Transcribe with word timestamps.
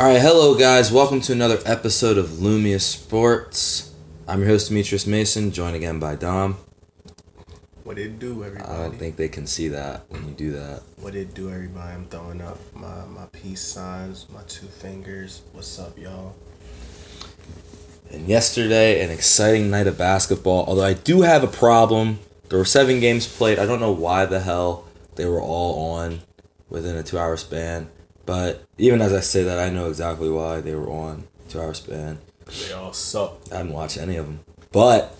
All 0.00 0.06
right, 0.06 0.18
hello 0.18 0.54
guys. 0.54 0.90
Welcome 0.90 1.20
to 1.20 1.32
another 1.32 1.58
episode 1.66 2.16
of 2.16 2.28
Lumia 2.28 2.80
Sports. 2.80 3.92
I'm 4.26 4.40
your 4.40 4.48
host 4.48 4.68
Demetrius 4.68 5.06
Mason, 5.06 5.52
joined 5.52 5.76
again 5.76 6.00
by 6.00 6.14
Dom. 6.14 6.56
What 7.84 7.98
it 7.98 8.18
do, 8.18 8.42
everybody? 8.42 8.66
I 8.66 8.78
don't 8.78 8.98
think 8.98 9.16
they 9.16 9.28
can 9.28 9.46
see 9.46 9.68
that 9.68 10.06
when 10.08 10.26
you 10.26 10.32
do 10.32 10.52
that. 10.52 10.84
What 10.96 11.14
it 11.14 11.34
do, 11.34 11.50
everybody? 11.50 11.92
I'm 11.92 12.06
throwing 12.06 12.40
up 12.40 12.56
my 12.74 13.04
my 13.04 13.26
peace 13.26 13.60
signs, 13.60 14.26
my 14.30 14.40
two 14.48 14.68
fingers. 14.68 15.42
What's 15.52 15.78
up, 15.78 15.98
y'all? 15.98 16.34
And 18.10 18.26
yesterday, 18.26 19.04
an 19.04 19.10
exciting 19.10 19.70
night 19.70 19.86
of 19.86 19.98
basketball. 19.98 20.64
Although 20.64 20.84
I 20.84 20.94
do 20.94 21.20
have 21.20 21.44
a 21.44 21.46
problem. 21.46 22.20
There 22.48 22.58
were 22.58 22.64
seven 22.64 23.00
games 23.00 23.26
played. 23.26 23.58
I 23.58 23.66
don't 23.66 23.80
know 23.80 23.92
why 23.92 24.24
the 24.24 24.40
hell 24.40 24.86
they 25.16 25.26
were 25.26 25.42
all 25.42 25.90
on 25.90 26.22
within 26.70 26.96
a 26.96 27.02
two-hour 27.02 27.36
span. 27.36 27.90
But 28.26 28.64
even 28.78 29.00
as 29.02 29.12
I 29.12 29.20
say 29.20 29.42
that, 29.44 29.58
I 29.58 29.70
know 29.70 29.88
exactly 29.88 30.28
why 30.30 30.60
they 30.60 30.74
were 30.74 30.88
on 30.90 31.24
two-hour 31.48 31.74
span. 31.74 32.18
They 32.66 32.72
all 32.72 32.92
suck. 32.92 33.38
I 33.52 33.58
didn't 33.58 33.72
watch 33.72 33.96
any 33.96 34.16
of 34.16 34.26
them, 34.26 34.40
but 34.72 35.16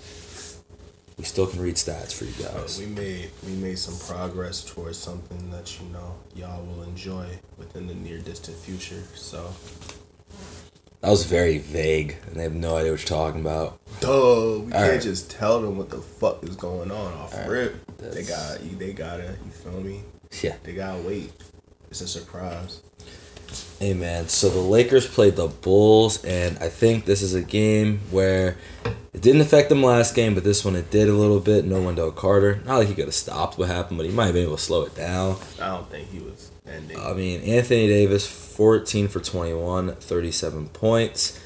we 1.16 1.24
still 1.24 1.46
can 1.46 1.60
read 1.60 1.74
stats 1.76 2.12
for 2.12 2.24
you 2.24 2.32
But 2.40 2.54
guys. 2.62 2.78
we 2.78 2.86
made 2.86 3.30
we 3.46 3.52
made 3.52 3.78
some 3.78 3.96
progress 4.08 4.64
towards 4.64 4.98
something 4.98 5.50
that 5.50 5.78
you 5.80 5.86
know 5.90 6.16
y'all 6.34 6.64
will 6.64 6.82
enjoy 6.84 7.26
within 7.58 7.86
the 7.86 7.94
near 7.94 8.18
distant 8.18 8.56
future. 8.56 9.02
So, 9.14 9.52
That 11.02 11.10
was 11.10 11.24
very 11.24 11.58
vague, 11.58 12.16
and 12.26 12.36
they 12.36 12.42
have 12.42 12.54
no 12.54 12.76
idea 12.76 12.92
what 12.92 13.00
you're 13.00 13.18
talking 13.18 13.40
about. 13.40 13.78
duh, 14.00 14.58
we 14.64 14.72
can't 14.72 14.92
right. 14.92 15.00
just 15.00 15.30
tell 15.30 15.60
them 15.60 15.78
what 15.78 15.90
the 15.90 15.98
fuck 16.00 16.42
is 16.44 16.56
going 16.56 16.90
on 16.90 17.12
off 17.14 17.32
All 17.34 17.40
right. 17.40 17.48
rip. 17.48 17.96
They 17.98 18.22
That's- 18.22 18.28
got 18.58 18.78
they 18.78 18.92
gotta 18.92 19.36
you 19.44 19.50
feel 19.52 19.80
me? 19.80 20.02
Yeah. 20.42 20.56
They 20.64 20.72
gotta 20.74 21.00
wait. 21.02 21.32
It's 21.90 22.00
a 22.00 22.08
surprise. 22.08 22.82
Hey 23.78 23.94
man, 23.94 24.28
so 24.28 24.48
the 24.48 24.58
Lakers 24.60 25.06
played 25.06 25.36
the 25.36 25.48
Bulls, 25.48 26.22
and 26.24 26.58
I 26.58 26.68
think 26.68 27.04
this 27.06 27.22
is 27.22 27.34
a 27.34 27.40
game 27.42 28.00
where 28.10 28.56
it 29.12 29.22
didn't 29.22 29.40
affect 29.40 29.70
them 29.70 29.82
last 29.82 30.14
game, 30.14 30.34
but 30.34 30.44
this 30.44 30.64
one 30.64 30.76
it 30.76 30.90
did 30.90 31.08
a 31.08 31.14
little 31.14 31.40
bit. 31.40 31.64
No 31.64 31.80
Wendell 31.82 32.12
Carter. 32.12 32.60
Not 32.66 32.76
like 32.78 32.88
he 32.88 32.94
could 32.94 33.06
have 33.06 33.14
stopped 33.14 33.58
what 33.58 33.68
happened, 33.68 33.98
but 33.98 34.06
he 34.06 34.12
might 34.12 34.26
have 34.26 34.34
been 34.34 34.44
able 34.44 34.56
to 34.56 34.62
slow 34.62 34.84
it 34.84 34.94
down. 34.94 35.36
I 35.60 35.68
don't 35.68 35.88
think 35.90 36.10
he 36.10 36.18
was 36.18 36.50
ending. 36.66 36.98
I 36.98 37.12
mean, 37.14 37.40
Anthony 37.42 37.88
Davis, 37.88 38.26
14 38.26 39.08
for 39.08 39.20
21, 39.20 39.94
37 39.94 40.68
points, 40.68 41.40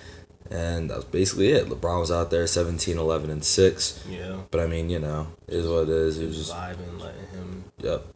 and 0.50 0.90
that 0.90 0.96
was 0.96 1.04
basically 1.06 1.52
it. 1.52 1.68
LeBron 1.68 2.00
was 2.00 2.10
out 2.10 2.30
there, 2.30 2.46
17, 2.46 2.98
11, 2.98 3.30
and 3.30 3.44
6. 3.44 4.04
yeah. 4.10 4.40
But 4.50 4.60
I 4.60 4.66
mean, 4.66 4.90
you 4.90 4.98
know, 4.98 5.28
it 5.46 5.54
is 5.54 5.66
what 5.66 5.84
it 5.84 5.88
is. 5.90 6.18
It 6.18 6.26
was 6.26 6.36
just 6.36 6.52
vibing, 6.52 7.00
letting 7.00 7.28
him 7.28 7.64
Yep. 7.78 8.06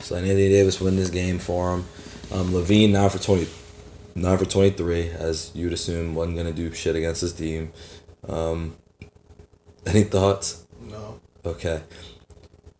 So 0.00 0.16
Anthony 0.16 0.48
Davis 0.48 0.80
win 0.80 0.96
this 0.96 1.10
game 1.10 1.38
for 1.38 1.74
him. 1.74 1.84
Um, 2.32 2.52
LaVine 2.52 2.90
nine 2.92 3.10
for 3.10 3.18
twenty, 3.18 3.48
nine 4.14 4.38
for 4.38 4.44
twenty 4.44 4.70
three, 4.70 5.08
as 5.10 5.50
you'd 5.54 5.72
assume 5.72 6.14
wasn't 6.14 6.36
gonna 6.36 6.52
do 6.52 6.72
shit 6.72 6.96
against 6.96 7.20
his 7.20 7.32
team. 7.32 7.72
Um, 8.28 8.76
any 9.86 10.02
thoughts? 10.04 10.64
no. 10.82 11.20
Okay. 11.44 11.82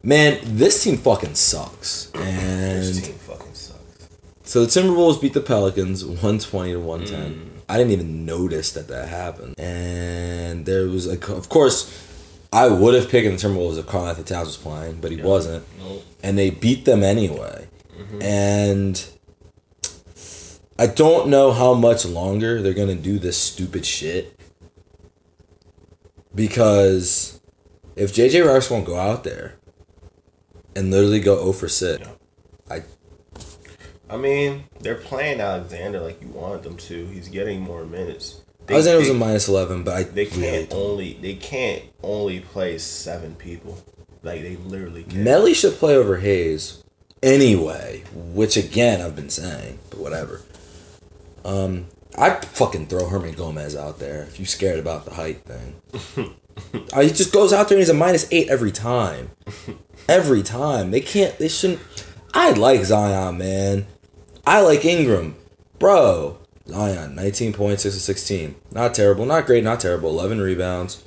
Man, 0.03 0.39
this 0.43 0.83
team 0.83 0.97
fucking 0.97 1.35
sucks. 1.35 2.07
This 2.15 2.97
And 2.97 3.05
team 3.05 3.15
fucking 3.17 3.55
sucks. 3.55 4.09
so 4.45 4.65
the 4.65 4.67
Timberwolves 4.67 5.21
beat 5.21 5.35
the 5.35 5.41
Pelicans 5.43 6.05
one 6.05 6.39
twenty 6.39 6.73
to 6.73 6.81
one 6.81 7.05
ten. 7.05 7.51
I 7.69 7.77
didn't 7.79 7.93
even 7.93 8.25
notice 8.25 8.73
that 8.73 8.89
that 8.89 9.09
happened. 9.09 9.55
And 9.59 10.67
there 10.67 10.87
was 10.89 11.07
a, 11.07 11.13
of 11.35 11.49
course, 11.49 11.89
I 12.53 12.67
would 12.69 12.95
have 12.95 13.09
picked 13.09 13.27
in 13.27 13.37
the 13.37 13.39
Timberwolves 13.39 13.79
if 13.79 13.87
Karl-Anthony 13.87 14.25
Towns 14.27 14.49
was 14.49 14.57
playing, 14.57 14.99
but 15.01 15.11
he 15.13 15.19
Yeah. 15.19 15.25
wasn't. 15.25 15.65
Nope. 15.79 16.03
and 16.23 16.37
they 16.39 16.51
beat 16.51 16.85
them 16.85 17.03
anyway. 17.03 17.67
Mm-hmm. 17.99 18.23
And 18.23 19.05
I 20.79 20.87
don't 20.87 21.29
know 21.29 21.53
how 21.53 21.75
much 21.75 22.05
longer 22.05 22.61
they're 22.61 22.75
gonna 22.75 22.95
do 22.95 23.19
this 23.19 23.37
stupid 23.39 23.87
shit. 23.87 24.35
Because 26.35 27.41
if 27.97 28.13
JJ 28.15 28.47
Rocks 28.47 28.71
won't 28.71 28.87
go 28.87 28.97
out 28.97 29.25
there 29.25 29.57
and 30.77 30.91
literally 30.91 31.21
go 31.21 31.39
0 31.39 31.53
for 31.53 31.69
6, 31.69 32.01
Yeah. 32.07 32.13
I 32.71 32.83
I 34.09 34.17
mean, 34.17 34.65
they're 34.81 34.97
playing 34.97 35.41
Alexander 35.41 36.01
like 36.01 36.21
you 36.21 36.29
want 36.29 36.65
them 36.65 36.77
to. 36.77 37.07
He's 37.07 37.29
getting 37.29 37.61
more 37.61 37.85
minutes. 37.85 38.41
They, 38.71 38.75
I 38.75 38.77
was 38.77 38.87
saying 38.87 38.97
it 38.99 39.01
was 39.01 39.11
a 39.11 39.15
minus 39.15 39.49
11, 39.49 39.83
but 39.83 39.95
I 39.95 40.03
they 40.05 40.27
can't 40.27 40.71
don't. 40.71 40.79
only 40.79 41.15
they 41.15 41.35
can't 41.35 41.83
only 42.05 42.39
play 42.39 42.79
seven 42.79 43.35
people. 43.35 43.83
Like 44.23 44.43
they 44.43 44.55
literally 44.55 45.03
can't. 45.03 45.27
Melli 45.27 45.57
should 45.57 45.75
play 45.75 45.97
over 45.97 46.19
Hayes 46.19 46.85
anyway, 47.21 48.05
which 48.15 48.57
again 48.57 49.01
I've 49.01 49.17
been 49.17 49.29
saying, 49.29 49.81
but 49.91 49.99
whatever. 49.99 50.43
Um, 51.45 51.89
I'd 52.17 52.45
fucking 52.45 52.87
throw 52.87 53.09
Hernangomez 53.09 53.77
out 53.77 53.99
there 53.99 54.23
if 54.23 54.39
you 54.39 54.47
scared 54.47 54.79
about 54.79 55.05
the 55.05 55.15
height 55.15 55.41
thing. 55.45 55.81
uh, 56.93 57.01
he 57.01 57.09
just 57.09 57.33
goes 57.33 57.53
out 57.53 57.69
there 57.69 57.77
and 57.77 57.83
he's 57.83 57.89
a 57.89 57.95
minus 57.95 58.29
eight 58.31 58.49
every 58.51 58.71
time. 58.71 59.31
Every 60.09 60.45
time. 60.45 60.93
They 60.93 61.01
can't, 61.01 61.37
they 61.39 61.49
shouldn't. 61.49 61.81
I 62.33 62.51
like 62.51 62.85
Zion, 62.85 63.39
man. 63.39 63.87
I 64.47 64.61
like 64.61 64.85
Ingram. 64.85 65.35
Bro, 65.79 66.39
Zion, 66.71 67.15
19 67.15 67.53
points, 67.53 67.83
6 67.83 67.97
of 67.97 68.03
16. 68.03 68.55
Not 68.73 68.95
terrible, 68.95 69.27
not 69.27 69.47
great, 69.47 69.65
not 69.65 69.81
terrible. 69.81 70.11
11 70.11 70.41
rebounds. 70.41 71.03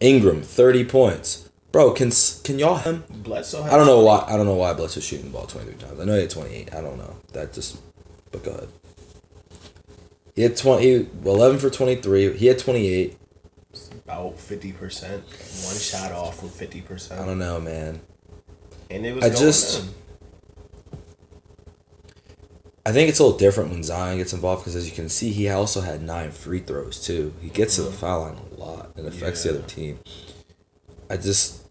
Ingram, 0.00 0.42
30 0.42 0.84
points. 0.84 1.50
Bro, 1.72 1.92
can 1.92 2.10
can 2.42 2.58
y'all 2.58 2.76
him? 2.78 3.04
Bledsoe. 3.08 3.62
I 3.62 3.76
don't 3.76 3.86
know 3.86 4.00
why. 4.00 4.24
I 4.26 4.36
don't 4.36 4.46
know 4.46 4.54
why 4.56 4.72
was 4.72 4.92
shooting 5.04 5.26
the 5.26 5.30
ball 5.30 5.46
twenty 5.46 5.70
three 5.70 5.80
times. 5.88 6.00
I 6.00 6.04
know 6.04 6.14
he 6.14 6.22
had 6.22 6.30
twenty 6.30 6.52
eight. 6.52 6.74
I 6.74 6.80
don't 6.80 6.98
know. 6.98 7.14
That 7.32 7.52
just. 7.52 7.78
But 8.32 8.42
go 8.42 8.50
ahead. 8.50 8.68
He 10.34 10.42
had 10.42 10.56
twenty. 10.56 11.06
Eleven 11.24 11.60
for 11.60 11.70
twenty 11.70 11.94
three. 11.94 12.36
He 12.36 12.46
had 12.46 12.58
twenty 12.58 12.88
eight. 12.88 13.18
about 14.04 14.40
fifty 14.40 14.72
percent. 14.72 15.22
One 15.22 15.76
shot 15.76 16.10
off 16.10 16.40
from 16.40 16.48
50%. 16.48 17.20
I 17.20 17.24
don't 17.24 17.38
know, 17.38 17.60
man. 17.60 18.00
and 18.90 19.06
it 19.06 19.14
was. 19.14 19.24
I 19.24 19.30
just-. 19.30 19.84
I 22.86 22.92
think 22.92 23.08
it's 23.08 23.18
a 23.18 23.24
little 23.24 23.38
different 23.38 23.70
when 23.70 23.82
Zion 23.82 24.18
gets 24.18 24.32
involved 24.32 24.62
because 24.62 24.74
as 24.74 24.88
you 24.88 24.94
can 24.94 25.08
see, 25.08 25.32
he 25.32 25.48
also 25.48 25.82
had 25.82 26.02
nine 26.02 26.30
free 26.30 26.60
throws 26.60 27.04
too. 27.04 27.34
He 27.40 27.50
gets 27.50 27.76
to 27.76 27.82
the 27.82 27.90
foul 27.90 28.22
line 28.22 28.36
a 28.36 28.60
lot. 28.60 28.92
It 28.96 29.04
affects 29.04 29.42
the 29.42 29.50
other 29.50 29.62
team. 29.62 29.98
I 31.08 31.16
just. 31.16 31.66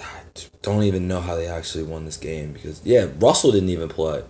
I 0.00 0.20
don't 0.62 0.84
even 0.84 1.08
know 1.08 1.20
how 1.20 1.34
they 1.34 1.46
actually 1.46 1.84
won 1.84 2.04
this 2.04 2.16
game 2.16 2.52
because 2.52 2.80
yeah, 2.84 3.08
Russell 3.18 3.52
didn't 3.52 3.68
even 3.68 3.88
play. 3.88 4.22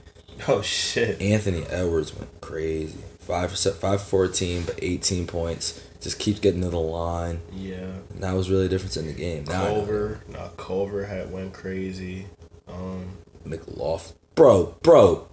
Oh 0.47 0.63
shit. 0.63 1.21
Anthony 1.21 1.65
Edwards 1.65 2.15
went 2.17 2.41
crazy. 2.41 2.99
Five 3.19 3.51
for 3.51 3.71
five 3.73 4.01
for 4.01 4.07
fourteen, 4.07 4.63
but 4.63 4.79
eighteen 4.83 5.27
points. 5.27 5.85
Just 6.01 6.19
keeps 6.19 6.39
getting 6.39 6.63
to 6.63 6.71
the 6.71 6.79
line. 6.79 7.41
Yeah. 7.53 7.91
And 8.11 8.23
that 8.23 8.35
was 8.35 8.49
really 8.49 8.63
the 8.65 8.69
difference 8.69 8.97
in 8.97 9.07
the 9.07 9.13
game. 9.13 9.45
Now. 9.45 9.67
Culver. 9.67 10.21
Nah, 10.29 10.49
Culver 10.57 11.05
had 11.05 11.33
went 11.33 11.53
crazy. 11.53 12.27
Um. 12.69 13.09
McLaughlin, 13.45 14.17
bro, 14.39 14.77
bro, 14.83 15.27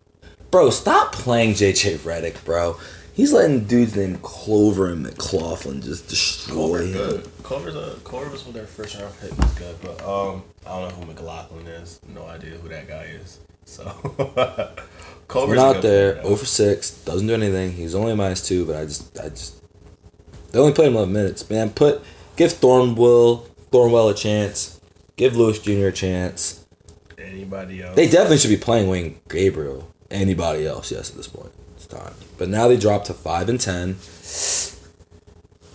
bro, 0.50 0.72
stop 0.72 1.12
playing 1.14 1.52
JJ 1.52 2.00
Redick, 2.00 2.44
bro. 2.44 2.80
He's 3.14 3.32
letting 3.32 3.66
dudes 3.66 3.96
named 3.96 4.24
Culver 4.24 4.88
and 4.88 5.04
McLaughlin 5.04 5.82
just 5.82 6.08
destroy 6.08 6.56
Culver 6.56 6.82
him. 6.82 6.92
good. 6.94 7.32
Culver's 7.44 7.76
a 7.76 8.00
Culver 8.04 8.32
was 8.32 8.44
their 8.46 8.66
first 8.66 9.00
round 9.00 9.14
pick 9.22 9.38
was 9.38 9.54
good, 9.54 9.76
but 9.84 10.02
um 10.02 10.44
I 10.66 10.70
don't 10.70 10.90
know 10.90 10.96
who 10.96 11.06
McLaughlin 11.06 11.68
is. 11.68 12.02
No 12.08 12.26
idea 12.26 12.58
who 12.58 12.68
that 12.70 12.88
guy 12.88 13.04
is. 13.04 13.40
So 13.66 13.84
a 14.18 15.60
out 15.60 15.74
good 15.76 15.82
there, 15.84 16.14
player, 16.14 16.26
over 16.26 16.46
six, 16.46 16.90
doesn't 16.90 17.28
do 17.28 17.36
anything. 17.36 17.74
He's 17.74 17.94
only 17.94 18.14
a 18.14 18.16
minus 18.16 18.46
two, 18.46 18.66
but 18.66 18.76
I 18.76 18.86
just, 18.86 19.20
I 19.20 19.30
just, 19.30 19.62
they 20.52 20.58
only 20.58 20.74
played 20.74 20.88
him 20.88 20.96
eleven 20.96 21.14
minutes. 21.14 21.48
Man, 21.48 21.70
put, 21.70 22.04
give 22.36 22.54
Thornwell, 22.54 23.46
Thornwell 23.72 24.10
a 24.10 24.16
chance. 24.16 24.82
Give 25.16 25.36
Lewis 25.36 25.60
Jr. 25.60 25.88
a 25.88 25.92
chance. 25.92 26.65
Anybody 27.26 27.82
else? 27.82 27.96
They 27.96 28.08
definitely 28.08 28.38
should 28.38 28.50
be 28.50 28.58
playing 28.58 28.88
Wenyen 28.88 29.16
Gabriel. 29.30 29.92
Anybody 30.12 30.68
else, 30.68 30.92
yes, 30.92 31.10
at 31.10 31.18
this 31.18 31.28
point. 31.28 31.52
It's 31.76 31.88
time. 31.88 32.14
But 32.38 32.50
now 32.50 32.68
they 32.68 32.78
dropped 32.78 33.08
to 33.08 33.14
five 33.14 33.50
and 33.50 33.60
ten. 33.60 33.98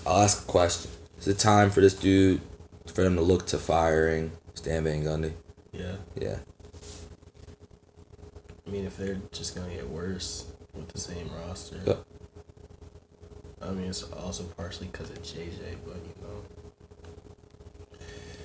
I'll 0.06 0.22
ask 0.22 0.42
a 0.42 0.46
question. 0.46 0.90
Is 1.18 1.28
it 1.28 1.38
time 1.38 1.70
for 1.70 1.80
this 1.80 1.94
dude 1.94 2.40
for 2.86 3.02
them 3.02 3.16
to 3.16 3.22
look 3.22 3.46
to 3.46 3.58
firing 3.58 4.32
Stan 4.54 4.84
Van 4.84 5.02
Gundy? 5.02 5.32
yeah. 5.72 5.96
Yeah. 6.14 6.38
I 8.66 8.70
mean, 8.70 8.84
if 8.86 8.96
they're 8.96 9.18
just 9.32 9.56
gonna 9.56 9.74
get 9.74 9.88
worse 9.88 10.46
with 10.74 10.88
the 10.88 11.00
same 11.00 11.28
roster. 11.44 11.80
Yeah. 11.84 11.94
I 13.60 13.72
mean, 13.72 13.88
it's 13.88 14.04
also 14.04 14.44
partially 14.44 14.86
because 14.86 15.10
of 15.10 15.20
JJ, 15.22 15.76
but 15.84 15.96
you 15.96 16.14
know. 16.22 16.42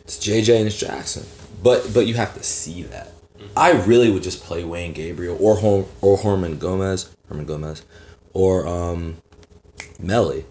It's 0.06 0.18
JJ 0.20 0.58
and 0.60 0.68
it's 0.68 0.78
Jackson. 0.78 1.26
But 1.64 1.92
but 1.94 2.06
you 2.06 2.14
have 2.14 2.34
to 2.36 2.44
see 2.44 2.84
that. 2.84 3.12
I 3.58 3.72
really 3.72 4.12
would 4.12 4.24
just 4.24 4.44
play 4.44 4.64
Wenyen 4.64 4.94
Gabriel 4.94 5.38
or 5.40 5.56
Hor- 5.56 5.88
or 6.02 6.18
Horman 6.18 6.60
Gomez, 6.60 7.10
Hernangomez, 7.30 7.82
or 8.34 8.68
um, 8.68 9.18
Melli. 10.02 10.46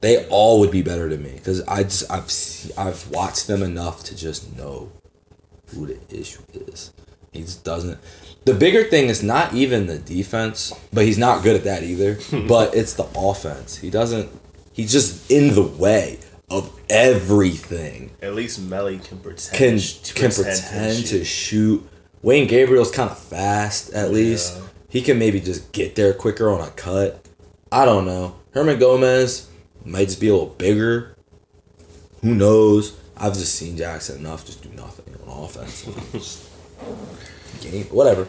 They 0.00 0.26
all 0.26 0.58
would 0.60 0.72
be 0.72 0.82
better 0.82 1.08
than 1.08 1.22
me 1.22 1.34
because 1.34 1.62
I 1.62 1.84
just 1.84 2.10
I've 2.10 2.30
I've 2.76 3.08
watched 3.08 3.46
them 3.46 3.62
enough 3.62 4.02
to 4.04 4.16
just 4.16 4.56
know 4.56 4.90
who 5.68 5.86
the 5.86 5.98
issue 6.10 6.42
is. 6.52 6.92
He 7.32 7.42
just 7.42 7.62
doesn't. 7.62 8.00
The 8.44 8.54
bigger 8.54 8.82
thing 8.82 9.08
is 9.08 9.22
not 9.22 9.54
even 9.54 9.86
the 9.86 9.98
defense, 9.98 10.72
but 10.92 11.04
he's 11.04 11.18
not 11.18 11.44
good 11.44 11.54
at 11.54 11.64
that 11.64 11.84
either. 11.84 12.18
but 12.48 12.74
it's 12.74 12.94
the 12.94 13.06
offense. 13.14 13.76
He 13.76 13.90
doesn't. 13.90 14.28
He's 14.72 14.90
just 14.90 15.30
in 15.30 15.54
the 15.54 15.62
way 15.62 16.18
of 16.52 16.80
everything. 16.90 18.10
At 18.20 18.34
least 18.34 18.60
Melli 18.60 19.02
can 19.02 19.18
pretend. 19.18 19.56
Can 19.56 19.78
to 19.78 20.14
can 20.14 20.30
pretend 20.30 20.60
pretend 20.60 20.96
to 21.06 21.18
to 21.18 21.24
shoot. 21.24 21.88
Wenyen 22.22 22.48
Gabriel's 22.48 22.90
kind 22.90 23.10
of 23.10 23.18
fast 23.18 23.92
at 23.94 24.12
least. 24.12 24.60
He 24.88 25.00
can 25.00 25.18
maybe 25.18 25.40
just 25.40 25.72
get 25.72 25.94
there 25.94 26.12
quicker 26.12 26.50
on 26.50 26.60
a 26.60 26.70
cut. 26.70 27.26
I 27.72 27.86
don't 27.86 28.04
know. 28.04 28.36
Hernangomez 28.54 29.46
might 29.84 30.04
just 30.04 30.20
be 30.20 30.28
a 30.28 30.32
little 30.34 30.54
bigger. 30.54 31.16
Who 32.20 32.34
knows? 32.34 32.98
I've 33.16 33.32
just 33.32 33.54
seen 33.54 33.76
Jackson 33.76 34.18
enough 34.18 34.44
just 34.44 34.62
do 34.62 34.68
nothing 34.70 35.14
on 35.26 35.44
offense. 35.44 36.48
Game, 37.62 37.84
whatever. 37.86 38.28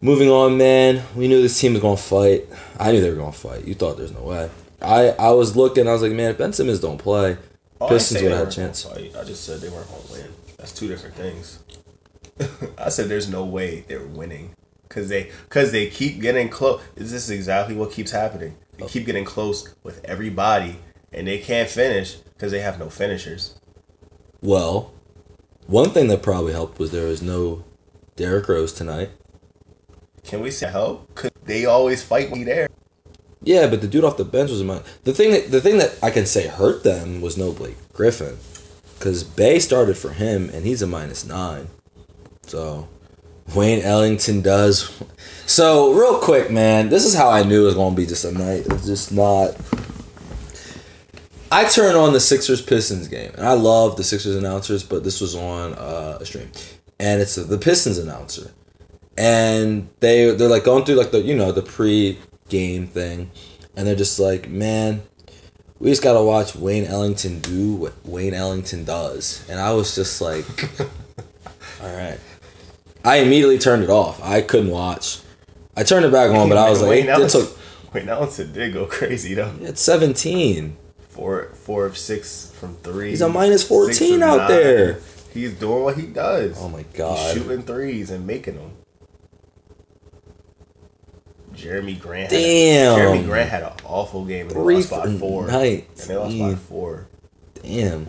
Moving 0.00 0.30
on, 0.30 0.56
man. 0.56 1.02
We 1.16 1.26
knew 1.26 1.42
this 1.42 1.58
team 1.58 1.72
was 1.72 1.82
gonna 1.82 1.96
fight. 1.96 2.46
I 2.78 2.92
knew 2.92 3.00
they 3.00 3.10
were 3.10 3.16
gonna 3.16 3.32
fight. 3.32 3.64
You 3.66 3.74
thought 3.74 3.96
there's 3.96 4.12
no 4.12 4.22
way. 4.22 4.48
I 4.84 5.08
I 5.18 5.30
was 5.30 5.56
looking. 5.56 5.88
I 5.88 5.92
was 5.92 6.02
like, 6.02 6.12
man, 6.12 6.30
if 6.30 6.38
Ben 6.38 6.52
Simmons 6.52 6.80
don't 6.80 6.98
play, 6.98 7.36
Oh, 7.80 7.88
Pistons 7.88 8.22
would 8.22 8.32
have 8.32 8.48
a 8.48 8.50
chance. 8.50 8.86
I 8.86 9.24
just 9.24 9.44
said 9.44 9.60
they 9.60 9.68
weren't 9.68 9.88
gonna 9.88 10.02
win. 10.10 10.32
That's 10.56 10.72
two 10.72 10.88
different 10.88 11.16
things. 11.16 11.58
I 12.78 12.88
said 12.88 13.08
there's 13.08 13.28
no 13.28 13.44
way 13.44 13.84
they're 13.86 14.06
winning 14.06 14.54
because 14.88 15.08
they 15.08 15.30
because 15.48 15.72
they 15.72 15.88
keep 15.88 16.20
getting 16.20 16.48
close. 16.48 16.80
This 16.94 17.12
is 17.12 17.30
exactly 17.30 17.74
what 17.74 17.90
keeps 17.90 18.10
happening. 18.10 18.56
They 18.78 18.84
oh. 18.84 18.88
keep 18.88 19.06
getting 19.06 19.24
close 19.24 19.74
with 19.82 20.04
everybody, 20.04 20.78
and 21.12 21.26
they 21.26 21.38
can't 21.38 21.68
finish 21.68 22.14
because 22.14 22.52
they 22.52 22.60
have 22.60 22.78
no 22.78 22.88
finishers. 22.88 23.58
Well, 24.40 24.92
one 25.66 25.90
thing 25.90 26.08
that 26.08 26.22
probably 26.22 26.52
helped 26.52 26.78
was 26.78 26.90
there 26.90 27.06
was 27.06 27.22
no 27.22 27.64
Derrick 28.16 28.48
Rose 28.48 28.72
tonight. 28.72 29.10
Can 30.22 30.40
we 30.40 30.50
say 30.50 30.70
help? 30.70 31.14
Cause 31.14 31.30
they 31.44 31.66
always 31.66 32.02
fight 32.02 32.32
me 32.32 32.44
there. 32.44 32.68
Yeah, 33.44 33.66
but 33.66 33.82
the 33.82 33.88
dude 33.88 34.04
off 34.04 34.16
the 34.16 34.24
bench 34.24 34.50
was 34.50 34.62
a 34.62 34.64
min- 34.64 34.82
the 35.04 35.12
thing. 35.12 35.32
That, 35.32 35.50
the 35.50 35.60
thing 35.60 35.78
that 35.78 35.98
I 36.02 36.10
can 36.10 36.24
say 36.26 36.46
hurt 36.48 36.82
them 36.82 37.20
was 37.20 37.36
no 37.36 37.52
Blake 37.52 37.76
Griffin, 37.92 38.38
because 38.98 39.22
Bey 39.22 39.58
started 39.58 39.98
for 39.98 40.10
him 40.10 40.48
and 40.48 40.64
he's 40.64 40.80
a 40.80 40.86
minus 40.86 41.26
nine. 41.26 41.68
So 42.46 42.88
Wayne 43.54 43.82
Ellington 43.82 44.40
does. 44.40 44.90
So 45.46 45.92
real 45.92 46.20
quick, 46.20 46.50
man, 46.50 46.88
this 46.88 47.04
is 47.04 47.14
how 47.14 47.28
I 47.28 47.42
knew 47.42 47.64
it 47.64 47.66
was 47.66 47.74
gonna 47.74 47.94
be 47.94 48.06
just 48.06 48.24
a 48.24 48.32
night. 48.32 48.64
It's 48.64 48.86
just 48.86 49.12
not. 49.12 49.54
I 51.52 51.64
turn 51.64 51.96
on 51.96 52.14
the 52.14 52.18
Sixers 52.18 52.62
Pistons 52.62 53.08
game, 53.08 53.30
and 53.36 53.46
I 53.46 53.52
love 53.52 53.98
the 53.98 54.04
Sixers 54.04 54.36
announcers, 54.36 54.82
but 54.82 55.04
this 55.04 55.20
was 55.20 55.36
on 55.36 55.74
uh, 55.74 56.16
a 56.18 56.24
stream, 56.24 56.50
and 56.98 57.20
it's 57.20 57.34
the 57.34 57.58
Pistons 57.58 57.98
announcer, 57.98 58.52
and 59.18 59.86
they 60.00 60.34
they're 60.34 60.48
like 60.48 60.64
going 60.64 60.86
through 60.86 60.94
like 60.94 61.10
the 61.10 61.20
you 61.20 61.36
know 61.36 61.52
the 61.52 61.60
pre 61.60 62.18
game 62.48 62.86
thing, 62.86 63.30
and 63.76 63.86
they're 63.86 63.94
just 63.94 64.18
like, 64.18 64.48
man, 64.48 65.02
we 65.78 65.90
just 65.90 66.02
gotta 66.02 66.22
watch 66.22 66.54
Wayne 66.54 66.84
Ellington 66.84 67.40
do 67.40 67.74
what 67.74 67.94
Wayne 68.04 68.34
Ellington 68.34 68.84
does, 68.84 69.44
and 69.48 69.58
I 69.60 69.72
was 69.72 69.94
just 69.94 70.20
like, 70.20 70.44
all 71.82 71.94
right. 71.94 72.18
I 73.04 73.16
immediately 73.16 73.58
turned 73.58 73.82
it 73.84 73.90
off. 73.90 74.22
I 74.22 74.40
couldn't 74.40 74.70
watch. 74.70 75.18
I 75.76 75.82
turned 75.82 76.06
it 76.06 76.12
back 76.12 76.30
on, 76.30 76.48
but 76.48 76.56
I 76.56 76.70
was 76.70 76.80
like, 76.80 76.90
Wayne 76.90 77.04
it, 77.04 77.08
it 77.08 77.12
Ellington, 77.12 77.40
took. 77.42 77.58
Wayne 77.92 78.08
Ellington 78.08 78.52
did 78.52 78.72
go 78.72 78.86
crazy 78.86 79.34
though. 79.34 79.52
It's 79.60 79.82
seventeen. 79.82 80.76
Four, 81.10 81.50
four 81.54 81.86
of 81.86 81.96
six 81.96 82.50
from 82.58 82.74
three. 82.76 83.10
He's 83.10 83.20
a 83.20 83.28
minus 83.28 83.62
14 83.68 84.20
out 84.20 84.36
nine. 84.36 84.48
there. 84.48 84.98
He's 85.32 85.52
doing 85.54 85.84
what 85.84 85.96
he 85.96 86.06
does. 86.06 86.56
Oh 86.60 86.68
my 86.68 86.78
He's 86.78 86.86
god. 86.98 87.34
shooting 87.36 87.62
threes 87.62 88.10
and 88.10 88.26
making 88.26 88.56
them. 88.56 88.72
Jerami 91.64 91.98
Grant. 91.98 92.30
Damn. 92.30 92.94
A, 92.94 93.02
Jerami 93.02 93.24
Grant 93.24 93.48
had 93.50 93.62
an 93.62 93.72
awful 93.84 94.24
game 94.24 94.48
and 94.48 94.56
they 94.56 94.74
lost 94.74 94.90
by 94.90 95.16
four. 95.16 95.46
night. 95.46 95.88
And 95.98 96.10
they 96.10 96.16
lost 96.16 96.38
by 96.38 96.54
four. 96.56 97.08
Damn. 97.62 98.08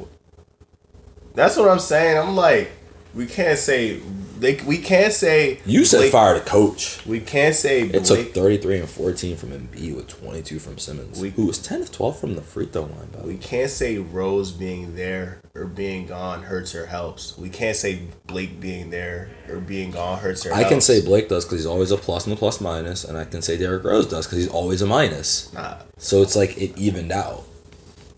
That's 1.33 1.55
what 1.55 1.69
I'm 1.69 1.79
saying. 1.79 2.17
I'm 2.17 2.35
like, 2.35 2.71
we 3.15 3.25
can't 3.25 3.57
say 3.57 3.99
they. 4.39 4.55
We 4.67 4.77
can't 4.79 5.13
say 5.13 5.59
You 5.65 5.85
said 5.85 5.99
Blake- 5.99 6.11
fire 6.11 6.33
the 6.35 6.41
coach. 6.41 6.99
We 7.05 7.21
can't 7.21 7.55
say 7.55 7.83
It 7.83 7.91
Blake, 8.05 8.05
took 8.05 8.33
33 8.33 8.79
and 8.79 8.89
14 8.89 9.37
from 9.37 9.49
Embiid 9.51 9.95
with 9.95 10.07
22 10.07 10.59
from 10.59 10.77
Simmons, 10.77 11.19
We- 11.19 11.29
who 11.29 11.45
was 11.45 11.57
10 11.57 11.81
of 11.81 11.91
12 11.91 12.19
from 12.19 12.35
the 12.35 12.41
free 12.41 12.65
throw 12.65 12.81
line. 12.83 13.07
By 13.13 13.25
We 13.25 13.35
can't 13.37 13.71
say 13.71 13.97
Rose 13.97 14.51
being 14.51 14.95
there 14.97 15.39
or 15.55 15.63
being 15.65 16.05
gone 16.07 16.43
hurts 16.43 16.75
or 16.75 16.87
helps. 16.87 17.37
We 17.37 17.47
can't 17.47 17.77
say 17.77 17.99
Blake 18.27 18.59
being 18.59 18.89
there 18.89 19.29
or 19.49 19.55
being 19.57 19.91
gone 19.91 20.19
hurts 20.19 20.45
or 20.45 20.49
helps. 20.49 20.57
I 20.59 20.67
helps. 20.67 20.73
can 20.73 20.81
say 20.81 21.01
Blake 21.01 21.29
does 21.29 21.45
because 21.45 21.59
he's 21.59 21.65
always 21.65 21.91
a 21.91 21.97
plus 21.97 22.25
and 22.25 22.33
a 22.33 22.35
plus 22.37 22.59
minus, 22.59 23.05
and 23.05 23.17
I 23.17 23.23
can 23.23 23.41
say 23.41 23.55
Derrick 23.55 23.85
Rose 23.85 24.05
does 24.07 24.25
because 24.25 24.39
he's 24.39 24.49
always 24.49 24.81
a 24.81 24.85
minus. 24.85 25.47
Nah, 25.53 25.75
So 25.97 26.21
it's 26.21 26.35
like 26.35 26.57
it 26.57 26.77
evened 26.77 27.13
out. 27.13 27.43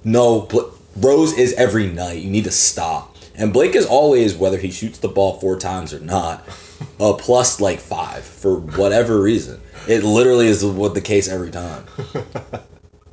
No, 0.03 0.41
Bl- 0.41 0.61
Rose 0.95 1.33
is 1.37 1.53
every 1.53 1.85
night. 1.87 2.23
You 2.23 2.31
need 2.31 2.45
to 2.45 2.51
stop. 2.51 3.16
And 3.37 3.53
Blake 3.53 3.75
is 3.75 3.85
always, 3.85 4.35
whether 4.35 4.57
he 4.57 4.71
shoots 4.71 4.97
the 4.97 5.07
ball 5.07 5.39
four 5.39 5.57
times 5.57 5.93
or 5.93 5.99
not, 5.99 6.43
a 6.99 7.13
plus 7.13 7.61
like 7.61 7.79
five 7.79 8.23
for 8.23 8.57
whatever 8.59 9.21
reason. 9.21 9.61
It 9.87 10.03
literally 10.03 10.47
is 10.47 10.65
what 10.65 10.95
the 10.95 11.01
case 11.01 11.27
every 11.29 11.51
time. 11.51 11.85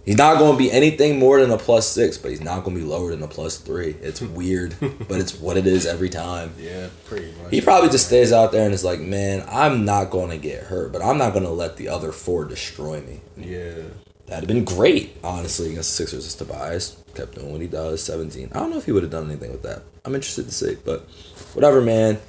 He's 0.05 0.19
not 0.19 0.39
going 0.39 0.53
to 0.53 0.59
be 0.59 0.71
anything 0.71 1.19
more 1.19 1.41
than 1.41 1.51
a 1.51 1.57
plus 1.57 1.89
six, 1.89 2.19
but 2.19 2.31
he's 2.31 2.43
not 2.43 2.63
going 2.63 2.77
to 2.77 2.83
be 2.83 2.87
lower 2.87 3.11
than 3.11 3.23
a 3.23 3.27
plus 3.29 3.57
three. 3.57 3.97
It's 4.03 4.21
weird, 4.41 4.77
but 4.79 5.19
it's 5.19 5.35
what 5.35 5.57
it 5.57 5.67
is 5.67 5.87
every 5.87 6.11
time. 6.11 6.53
yeah, 6.59 6.89
pretty 7.07 7.33
much. 7.41 7.51
He 7.51 7.63
probably 7.63 7.89
just 7.89 8.09
stays 8.09 8.31
out 8.31 8.53
there 8.53 8.67
and 8.67 8.75
is 8.75 8.85
like, 8.85 9.01
man, 9.01 9.47
I'm 9.49 9.87
not 9.87 10.11
going 10.11 10.29
to 10.29 10.37
get 10.37 10.65
hurt, 10.65 10.93
but 10.93 11.03
I'm 11.03 11.17
not 11.17 11.33
going 11.33 11.47
to 11.47 11.51
let 11.51 11.79
the 11.79 11.89
other 11.89 12.13
four 12.13 12.45
destroy 12.45 13.01
me. 13.01 13.21
Yeah. 13.39 13.83
That'd 14.27 14.49
have 14.49 14.49
been 14.49 14.65
great, 14.65 15.17
honestly, 15.25 15.71
against 15.71 15.97
the 15.97 16.05
Sixers. 16.05 16.27
As 16.27 16.35
Tobias 16.35 17.03
kept 17.15 17.37
doing 17.37 17.53
what 17.53 17.61
he 17.63 17.67
does, 17.67 18.03
17. 18.03 18.51
I 18.53 18.59
don't 18.59 18.71
know 18.71 18.79
if 18.79 18.85
he 18.85 18.93
would 18.93 19.03
have 19.05 19.13
done 19.13 19.31
anything 19.31 19.53
with 19.53 19.63
that. 19.63 19.83
I'm 20.05 20.15
interested 20.15 20.47
to 20.47 20.53
see, 20.53 20.77
but 20.85 21.09
whatever, 21.55 21.81
man. 21.81 22.21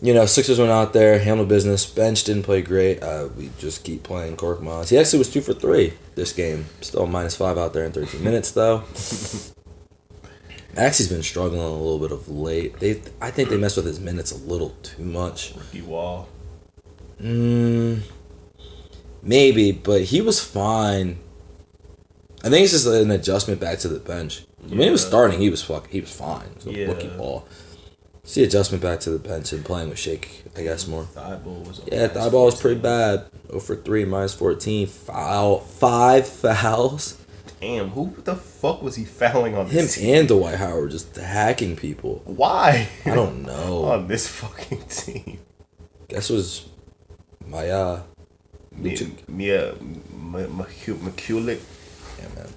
You 0.00 0.12
know, 0.12 0.26
Sixers 0.26 0.58
went 0.58 0.70
out 0.70 0.92
there, 0.92 1.18
handled 1.18 1.48
business. 1.48 1.86
Bench 1.86 2.24
didn't 2.24 2.42
play 2.42 2.62
great. 2.62 3.02
Uh, 3.02 3.28
we 3.36 3.50
just 3.58 3.84
keep 3.84 4.02
playing 4.02 4.36
Korkmaz. 4.36 4.90
He 4.90 4.98
actually 4.98 5.20
was 5.20 5.32
two 5.32 5.40
for 5.40 5.54
three 5.54 5.94
this 6.14 6.32
game. 6.32 6.66
Still 6.80 7.06
minus 7.06 7.36
five 7.36 7.56
out 7.56 7.72
there 7.72 7.84
in 7.84 7.92
13 7.92 8.22
minutes, 8.24 8.50
though. 8.50 8.84
Maxey's 10.76 11.08
been 11.08 11.22
struggling 11.22 11.60
a 11.60 11.70
little 11.70 12.00
bit 12.00 12.12
of 12.12 12.28
late. 12.28 12.78
They, 12.80 13.00
I 13.20 13.30
think 13.30 13.48
they 13.48 13.56
messed 13.56 13.76
with 13.76 13.86
his 13.86 14.00
minutes 14.00 14.32
a 14.32 14.36
little 14.36 14.70
too 14.82 15.04
much. 15.04 15.54
Rookie 15.54 15.82
wall. 15.82 16.28
Mm, 17.20 18.02
maybe, 19.22 19.72
but 19.72 20.02
he 20.02 20.20
was 20.20 20.40
fine. 20.42 21.18
I 22.42 22.50
think 22.50 22.64
it's 22.64 22.72
just 22.72 22.86
an 22.86 23.10
adjustment 23.10 23.60
back 23.60 23.78
to 23.80 23.88
the 23.88 24.00
bench. 24.00 24.44
When 24.68 24.78
he 24.80 24.90
was 24.90 25.04
starting, 25.06 25.40
he 25.40 25.50
was 25.50 25.62
fucking. 25.62 25.90
he 25.90 26.00
was 26.00 26.10
fine. 26.12 26.46
It 26.46 26.56
was 26.56 26.66
a 26.66 26.78
Yeah. 26.78 26.86
rookie 26.86 27.08
ball. 27.08 27.46
See 28.26 28.42
adjustment 28.42 28.82
back 28.82 29.00
to 29.00 29.10
the 29.10 29.18
bench 29.18 29.52
and 29.52 29.62
playing 29.64 29.90
with 29.90 29.98
Shake, 29.98 30.44
I 30.56 30.62
guess 30.62 30.86
more. 30.86 31.06
Thybulle 31.14 31.66
was. 31.66 31.80
Yeah, 31.92 32.08
Thybulle 32.08 32.46
was 32.46 32.58
pretty 32.60 32.80
bad. 32.80 33.24
0 33.48 33.60
for 33.60 33.76
three, 33.76 34.04
minus 34.06 34.32
fourteen. 34.32 34.86
Foul, 34.86 35.58
five 35.60 36.26
fouls. 36.26 37.18
Damn, 37.60 37.90
who 37.90 38.14
the 38.24 38.34
fuck 38.34 38.82
was 38.82 38.96
he 38.96 39.04
fouling 39.04 39.54
on 39.54 39.66
Him 39.66 39.74
this 39.76 39.94
team? 39.96 40.14
and 40.14 40.28
Dwight 40.28 40.56
Howard 40.56 40.90
just 40.90 41.14
hacking 41.16 41.76
people. 41.76 42.22
Why? 42.24 42.88
I 43.04 43.14
don't 43.14 43.42
know. 43.44 43.84
on 43.84 44.06
this 44.08 44.26
fucking 44.26 44.84
team. 44.88 45.38
Guess 46.08 46.30
it 46.30 46.34
was 46.34 46.66
Maya. 47.46 48.00
Mia, 48.76 49.06
Mia 49.28 49.72
M- 49.72 50.02
McCu- 50.58 50.96
McCulick. 50.96 51.60
Yeah, 52.18 52.28
man. 52.34 52.48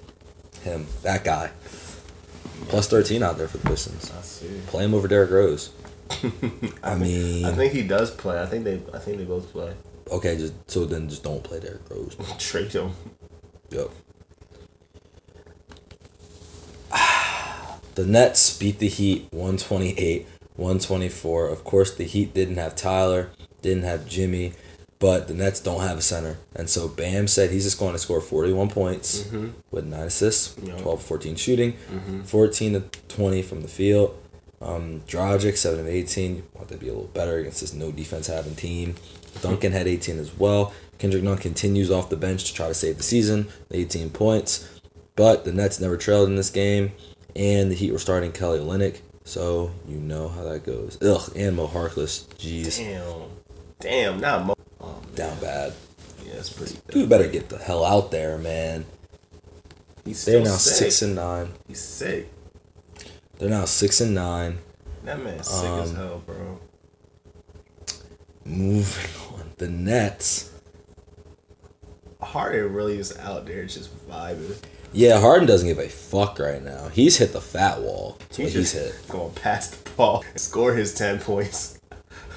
Him, 0.62 0.86
that 1.02 1.24
guy. 1.24 1.50
Plus 2.68 2.88
13 2.88 3.22
out 3.22 3.38
there 3.38 3.48
for 3.48 3.58
the 3.58 3.68
Pistons. 3.68 4.12
I 4.16 4.22
see. 4.22 4.60
Play 4.66 4.84
him 4.84 4.94
over 4.94 5.08
Derrick 5.08 5.30
Rose. 5.30 5.70
I 6.82 6.94
mean, 6.94 7.44
I 7.44 7.52
think 7.52 7.72
he 7.72 7.82
does 7.82 8.10
play. 8.10 8.40
I 8.40 8.46
think 8.46 8.64
they. 8.64 8.80
I 8.94 8.98
think 8.98 9.18
they 9.18 9.24
both 9.24 9.52
play. 9.52 9.74
okay, 10.10 10.36
just 10.36 10.54
so 10.70 10.84
then 10.84 11.08
just 11.08 11.22
don't 11.22 11.42
play 11.44 11.60
Derrick 11.60 11.88
Rose. 11.90 12.16
Trade 12.38 12.72
him. 12.72 12.92
Yo. 13.70 13.90
The 17.94 18.06
Nets 18.06 18.56
beat 18.56 18.78
the 18.78 18.86
Heat 18.86 19.26
128, 19.32 20.24
124. 20.54 21.48
Of 21.48 21.64
course, 21.64 21.92
the 21.92 22.04
Heat 22.04 22.32
didn't 22.32 22.54
have 22.54 22.76
Tyler, 22.76 23.30
didn't 23.60 23.82
have 23.82 24.06
Jimmy, 24.06 24.52
but 24.98 25.28
the 25.28 25.34
Nets 25.34 25.60
don't 25.60 25.80
have 25.80 25.98
a 25.98 26.02
center. 26.02 26.38
And 26.54 26.68
so 26.68 26.88
Bam 26.88 27.28
said 27.28 27.50
he's 27.50 27.64
just 27.64 27.78
going 27.78 27.92
to 27.92 27.98
score 27.98 28.20
41 28.20 28.68
points 28.70 29.28
with 29.70 29.84
9 29.86 30.00
assists, 30.00 30.56
Yeah. 30.62 30.76
12 30.78 31.02
14 31.02 31.36
shooting, 31.36 31.74
14 32.24 32.72
to 32.74 32.80
20 33.08 33.42
from 33.42 33.62
the 33.62 33.68
field. 33.68 34.16
Um, 34.60 35.02
Dragic, 35.06 35.56
7 35.56 35.78
of 35.78 35.86
18. 35.86 36.42
Want 36.54 36.68
to 36.70 36.76
be 36.76 36.88
a 36.88 36.92
little 36.92 37.06
better 37.08 37.38
against 37.38 37.60
this 37.60 37.72
no 37.72 37.92
defense 37.92 38.26
having 38.26 38.56
team. 38.56 38.96
Duncan 39.40 39.70
had 39.72 39.86
18 39.86 40.18
as 40.18 40.36
well. 40.36 40.72
Kendrick 40.98 41.22
Nunn 41.22 41.38
continues 41.38 41.92
off 41.92 42.10
the 42.10 42.16
bench 42.16 42.44
to 42.46 42.54
try 42.54 42.66
to 42.66 42.74
save 42.74 42.96
the 42.96 43.04
season, 43.04 43.46
18 43.70 44.10
points. 44.10 44.68
But 45.14 45.44
the 45.44 45.52
Nets 45.52 45.78
never 45.78 45.96
trailed 45.96 46.28
in 46.28 46.34
this 46.34 46.50
game, 46.50 46.90
and 47.36 47.70
the 47.70 47.76
Heat 47.76 47.92
were 47.92 48.00
starting 48.00 48.32
Kelly 48.32 48.58
Olynyk. 48.58 48.96
So 49.24 49.70
you 49.86 49.98
know 49.98 50.26
how 50.28 50.42
that 50.42 50.64
goes. 50.66 50.98
Ugh, 51.02 51.30
and 51.36 51.54
Mo 51.54 51.68
Harkless. 51.68 52.24
Jeez. 52.38 52.78
Damn. 52.78 53.28
Damn, 53.78 54.20
not 54.20 54.44
Mo. 54.44 54.54
Down 55.18 55.36
bad. 55.40 55.72
Yeah, 56.24 56.34
it's 56.34 56.50
pretty. 56.50 56.78
Dude 56.90 57.08
better 57.08 57.26
get 57.26 57.48
the 57.48 57.58
hell 57.58 57.84
out 57.84 58.12
there, 58.12 58.38
man. 58.38 58.86
He's 60.04 60.24
They're 60.24 60.40
now 60.44 60.56
sick. 60.56 60.74
six 60.76 61.02
and 61.02 61.16
nine. 61.16 61.52
He's 61.66 61.80
sick. 61.80 62.32
They're 63.38 63.50
now 63.50 63.64
six 63.64 64.00
and 64.00 64.14
nine. 64.14 64.58
That 65.04 65.20
man's 65.22 65.48
sick 65.48 65.64
as 65.68 65.90
Um, 65.90 65.96
hell, 65.96 66.22
bro. 66.24 66.60
Moving 68.44 69.10
on. 69.34 69.50
The 69.56 69.68
Nets. 69.68 70.52
Harden 72.20 72.72
really 72.72 72.98
is 72.98 73.16
out 73.18 73.46
there 73.46 73.62
it's 73.62 73.74
just 73.74 73.90
vibing. 74.08 74.56
Yeah, 74.92 75.20
Harden 75.20 75.46
doesn't 75.46 75.66
give 75.68 75.78
a 75.78 75.88
fuck 75.88 76.38
right 76.38 76.62
now. 76.62 76.88
He's 76.88 77.16
hit 77.16 77.32
the 77.32 77.40
fat 77.40 77.80
wall. 77.80 78.16
That's 78.20 78.36
He's 78.36 78.52
he's 78.54 78.72
hit. 78.72 78.94
going 79.08 79.32
past 79.34 79.84
the 79.84 79.90
ball, 79.92 80.24
score 80.36 80.74
his 80.74 80.94
ten 80.94 81.18
points. 81.18 81.77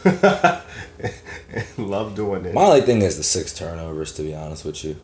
Love 1.78 2.16
doing 2.16 2.46
it. 2.46 2.54
My 2.54 2.64
only 2.66 2.82
thing 2.82 3.02
is 3.02 3.18
the 3.18 3.24
six 3.24 3.54
turnovers, 3.54 4.14
to 4.14 4.22
be 4.24 4.34
honest 4.36 4.66
with 4.66 4.84
you. 4.84 4.98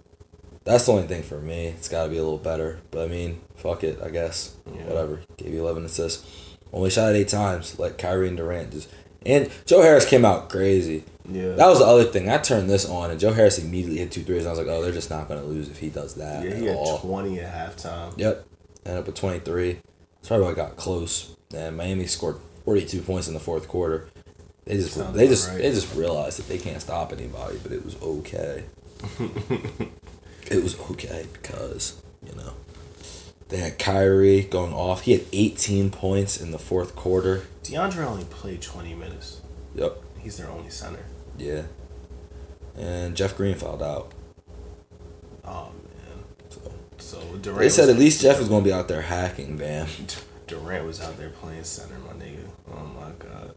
That's 0.64 0.86
the 0.86 0.92
only 0.94 1.08
thing 1.08 1.24
for 1.24 1.40
me. 1.40 1.68
It's 1.68 1.88
got 1.90 2.04
to 2.04 2.10
be 2.10 2.18
a 2.18 2.24
little 2.24 2.38
better. 2.38 2.80
But 2.92 3.06
I 3.06 3.08
mean, 3.08 3.42
fuck 3.56 3.84
it, 3.84 4.00
I 4.04 4.10
guess. 4.10 4.56
Yeah. 4.66 4.84
Whatever. 4.86 5.22
Gave 5.38 5.54
you 5.54 5.62
11 5.62 5.86
assists. 5.86 6.26
Only 6.74 6.90
shot 6.90 7.14
it 7.14 7.18
eight 7.18 7.30
times. 7.30 7.80
Like 7.80 7.98
Kyrie 7.98 8.28
and 8.28 8.38
Durant 8.38 8.72
just. 8.72 8.90
And 9.26 9.50
Joe 9.66 9.82
Harris 9.82 10.08
came 10.08 10.24
out 10.24 10.50
crazy. 10.50 11.04
yeah, 11.30 11.54
That 11.54 11.68
was 11.68 11.80
the 11.80 11.86
other 11.86 12.06
thing. 12.06 12.30
I 12.30 12.38
turned 12.38 12.70
this 12.70 12.88
on, 12.88 13.12
and 13.12 13.20
Joe 13.20 13.34
Harris 13.34 13.60
immediately 13.60 13.98
hit 13.98 14.12
two 14.12 14.24
threes. 14.24 14.40
And 14.42 14.48
I 14.48 14.52
was 14.52 14.60
like, 14.60 14.68
oh, 14.68 14.82
they're 14.82 14.92
just 14.94 15.10
not 15.10 15.28
going 15.28 15.40
to 15.42 15.46
lose 15.46 15.70
if 15.70 15.80
he 15.80 15.90
does 15.90 16.14
that 16.16 16.44
yeah. 16.46 16.52
at 16.52 16.58
He 16.58 16.66
had 16.66 16.76
all. 16.78 17.00
twenty 17.00 17.40
at 17.40 17.76
halftime. 17.78 18.14
Yep. 18.18 18.46
Ended 18.86 19.02
up 19.04 19.08
at 19.10 19.16
23. 19.16 19.74
That's 19.74 20.28
probably 20.30 20.46
why 20.46 20.52
I 20.52 20.56
got 20.56 20.76
close. 20.78 21.36
And 21.54 21.76
Miami 21.76 22.06
scored 22.08 22.38
42 22.64 23.02
points 23.02 23.28
in 23.28 23.34
the 23.34 23.40
fourth 23.40 23.68
quarter. 23.68 24.08
They 24.68 24.76
just 24.76 24.94
Sounds 24.96 25.16
they 25.16 25.28
just 25.28 25.48
right. 25.50 25.58
they 25.60 25.70
just 25.72 25.96
realized 25.96 26.40
that 26.40 26.48
they 26.50 26.58
can't 26.58 26.82
stop 26.82 27.14
anybody, 27.14 27.58
but 27.64 27.72
it 27.72 27.86
was 27.86 27.96
okay. 28.02 28.66
it 30.52 30.62
was 30.64 30.78
okay 30.92 31.26
because, 31.34 32.02
you 32.26 32.36
know, 32.36 32.54
they 33.48 33.58
had 33.58 33.80
Kyrie 33.80 34.42
going 34.42 34.74
off. 34.74 35.02
He 35.04 35.14
had 35.14 35.24
18 35.32 35.90
points 35.90 36.40
in 36.42 36.52
the 36.52 36.60
fourth 36.60 36.96
quarter. 36.98 37.44
DeAndre 37.64 38.06
only 38.06 38.26
played 38.26 38.62
twenty 38.62 38.94
minutes. 38.94 39.42
Yep. 39.76 40.02
He's 40.20 40.36
their 40.38 40.50
only 40.50 40.70
center. 40.70 41.06
Yeah. 41.38 41.64
And 42.78 43.16
Jeff 43.16 43.38
Green 43.38 43.56
fouled 43.56 43.82
out. 43.84 44.12
Oh 45.46 45.72
man. 45.96 46.24
So 46.50 46.60
So 46.98 47.20
Durant. 47.42 47.60
they 47.62 47.70
said 47.70 47.88
at 47.90 47.98
least 47.98 48.22
Jeff 48.22 48.38
was 48.40 48.50
going 48.50 48.64
to 48.64 48.70
be 48.70 48.74
out 48.74 48.88
there 48.90 49.02
hacking, 49.04 49.58
man. 49.58 49.88
Durant 50.48 50.86
was 50.86 51.02
out 51.02 51.18
there 51.18 51.30
playing 51.30 51.64
center, 51.64 51.98
my 52.00 52.14
nigga. 52.14 52.48
Oh 52.72 52.86
my 53.00 53.12
god. 53.20 53.54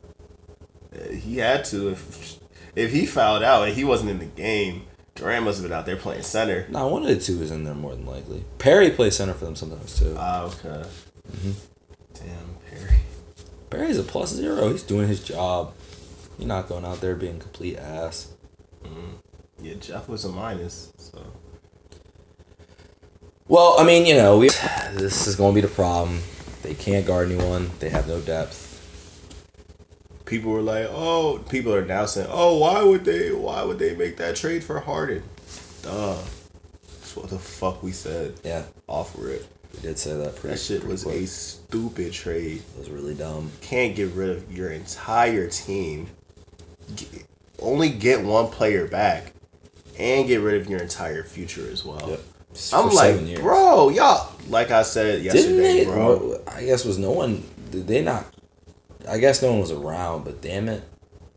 He 1.12 1.38
had 1.38 1.64
to 1.66 1.90
if 1.90 2.38
if 2.74 2.92
he 2.92 3.06
fouled 3.06 3.42
out 3.42 3.66
and 3.66 3.76
he 3.76 3.84
wasn't 3.84 4.10
in 4.10 4.18
the 4.18 4.26
game. 4.26 4.86
Durant 5.16 5.44
must 5.44 5.58
have 5.58 5.68
been 5.68 5.76
out 5.76 5.86
there 5.86 5.96
playing 5.96 6.22
center. 6.22 6.66
No, 6.70 6.86
one 6.86 7.02
of 7.02 7.08
the 7.08 7.18
two 7.18 7.42
is 7.42 7.50
in 7.50 7.64
there 7.64 7.74
more 7.74 7.94
than 7.94 8.06
likely. 8.06 8.44
Perry 8.58 8.90
plays 8.90 9.16
center 9.16 9.34
for 9.34 9.44
them 9.44 9.56
sometimes 9.56 9.98
too. 9.98 10.14
Ah, 10.16 10.44
okay. 10.44 10.82
Mm-hmm. 11.30 11.50
Damn, 12.14 12.56
Perry. 12.70 13.00
Perry's 13.68 13.98
a 13.98 14.02
plus 14.02 14.32
zero. 14.32 14.70
He's 14.70 14.82
doing 14.82 15.08
his 15.08 15.22
job. 15.22 15.74
He's 16.38 16.46
not 16.46 16.68
going 16.68 16.84
out 16.84 17.00
there 17.00 17.14
being 17.16 17.38
complete 17.38 17.76
ass. 17.76 18.32
Yeah, 19.62 19.74
Jeff 19.74 20.08
was 20.08 20.24
a 20.24 20.30
minus. 20.30 20.92
So 20.96 21.22
Well, 23.46 23.76
I 23.78 23.84
mean, 23.84 24.06
you 24.06 24.14
know, 24.14 24.38
we 24.38 24.48
this 24.94 25.26
is 25.26 25.36
going 25.36 25.54
to 25.54 25.60
be 25.60 25.66
the 25.66 25.72
problem. 25.72 26.20
They 26.62 26.74
can't 26.74 27.06
guard 27.06 27.30
anyone. 27.30 27.70
They 27.78 27.90
have 27.90 28.08
no 28.08 28.20
depth. 28.20 28.69
People 30.30 30.52
were 30.52 30.62
like, 30.62 30.86
"Oh, 30.90 31.44
people 31.50 31.74
are 31.74 31.84
now 31.84 32.06
saying, 32.06 32.28
oh, 32.30 32.56
why 32.58 32.82
would 32.82 33.04
they? 33.04 33.32
Why 33.32 33.62
would 33.64 33.78
they 33.78 33.94
make 33.96 34.16
that 34.16 34.36
trade 34.36 34.64
for 34.64 34.80
Harden?" 34.80 35.22
Duh. 35.82 36.16
That's 36.82 37.16
what 37.16 37.28
the 37.28 37.38
fuck 37.38 37.82
we 37.82 37.90
said. 37.92 38.34
Yeah, 38.44 38.62
Off 38.86 39.14
rip. 39.18 39.44
we 39.74 39.80
did 39.80 39.98
say 39.98 40.14
that. 40.16 40.36
Pretty, 40.36 40.54
That 40.54 40.60
shit 40.60 40.80
pretty 40.80 40.92
was 40.92 41.02
quick. 41.02 41.16
a 41.16 41.26
stupid 41.26 42.12
trade. 42.12 42.62
It 42.74 42.78
was 42.78 42.88
really 42.90 43.14
dumb. 43.14 43.50
Can't 43.60 43.96
get 43.96 44.10
rid 44.12 44.30
of 44.30 44.56
your 44.56 44.70
entire 44.70 45.48
team. 45.48 46.06
G- 46.94 47.08
only 47.60 47.90
get 47.90 48.22
one 48.24 48.48
player 48.48 48.86
back, 48.86 49.32
and 49.98 50.26
get 50.28 50.40
rid 50.40 50.60
of 50.60 50.70
your 50.70 50.80
entire 50.80 51.24
future 51.24 51.68
as 51.70 51.84
well. 51.84 52.08
Yep. 52.08 52.20
I'm 52.72 52.90
like, 52.90 53.40
bro, 53.40 53.90
y'all. 53.90 54.32
Like 54.48 54.70
I 54.70 54.82
said 54.82 55.22
yesterday, 55.22 55.80
they? 55.80 55.84
bro. 55.84 56.40
I 56.48 56.64
guess 56.64 56.84
was 56.84 56.98
no 56.98 57.10
one. 57.12 57.44
Did 57.70 57.86
they 57.86 58.02
not? 58.02 58.24
I 59.10 59.18
guess 59.18 59.42
no 59.42 59.50
one 59.50 59.60
was 59.60 59.72
around, 59.72 60.24
but 60.24 60.40
damn 60.40 60.68
it, 60.68 60.82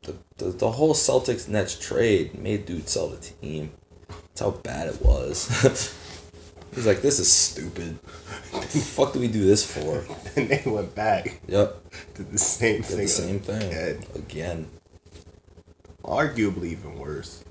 the 0.04 0.16
the, 0.38 0.46
the 0.52 0.72
whole 0.72 0.94
Celtics 0.94 1.48
Nets 1.48 1.78
trade 1.78 2.38
made 2.40 2.66
dude 2.66 2.88
sell 2.88 3.10
the 3.10 3.18
team. 3.18 3.72
That's 4.08 4.42
how 4.42 4.52
bad 4.52 4.90
it 4.90 5.02
was. 5.02 5.48
He's 6.76 6.88
like, 6.88 7.02
this 7.04 7.20
is 7.20 7.32
stupid. 7.32 8.00
What 8.52 8.64
the 8.64 8.80
fuck 8.80 9.14
do 9.14 9.20
we 9.20 9.28
do 9.28 9.46
this 9.46 9.64
for? 9.64 10.04
and 10.36 10.50
they 10.50 10.64
went 10.66 10.96
back 10.96 11.40
Yep, 11.48 11.84
to 12.16 12.24
the 12.24 12.38
same 12.40 12.78
did 12.78 12.86
thing. 12.86 12.98
the 12.98 13.08
same 13.08 13.40
thing 13.40 13.62
again. 13.72 14.04
again. 14.16 14.68
Arguably 16.04 16.72
even 16.72 16.98
worse. 16.98 17.44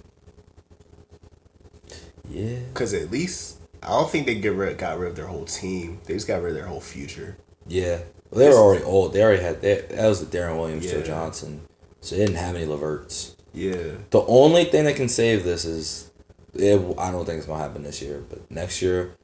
Yeah, 2.29 2.59
Because 2.73 2.95
at 2.95 3.11
least 3.11 3.59
I 3.83 3.89
don't 3.89 4.11
think 4.11 4.27
they 4.27 4.35
get 4.37 4.55
rid 4.55 4.79
got 4.79 4.99
rid 4.99 5.11
of 5.11 5.17
their 5.17 5.27
whole 5.27 5.45
team. 5.45 6.01
They 6.05 6.15
just 6.15 6.27
got 6.27 6.43
rid 6.43 6.51
of 6.51 6.57
their 6.57 6.67
whole 6.67 6.81
future. 6.81 7.37
yeah. 7.67 7.99
Well, 8.33 8.39
they 8.39 8.49
were 8.49 8.61
already 8.61 8.85
old. 8.85 9.13
They 9.13 9.23
already 9.23 9.43
had 9.43 9.61
they, 9.61 9.83
that 9.91 10.09
was 10.09 10.27
the 10.27 10.39
Deron 10.39 10.57
Williams, 10.57 10.91
Joe 10.91 11.03
Johnson. 11.03 11.61
So 12.01 12.17
they 12.17 12.25
didn't 12.25 12.39
have 12.39 12.57
any 12.57 12.65
Leverts. 12.65 13.37
Yeah. 13.53 13.93
The 14.09 14.25
only 14.27 14.65
thing 14.65 14.85
that 14.87 14.97
can 14.97 15.09
save 15.09 15.45
this 15.45 15.67
is, 15.67 16.11
it, 16.55 16.79
I 16.99 17.11
don't 17.11 17.27
think 17.27 17.39
it's 17.39 17.47
gonna 17.47 17.63
happen 17.63 17.83
this 17.83 18.01
year, 18.01 18.25
but 18.31 18.51
next 18.51 18.81
year, 18.81 19.15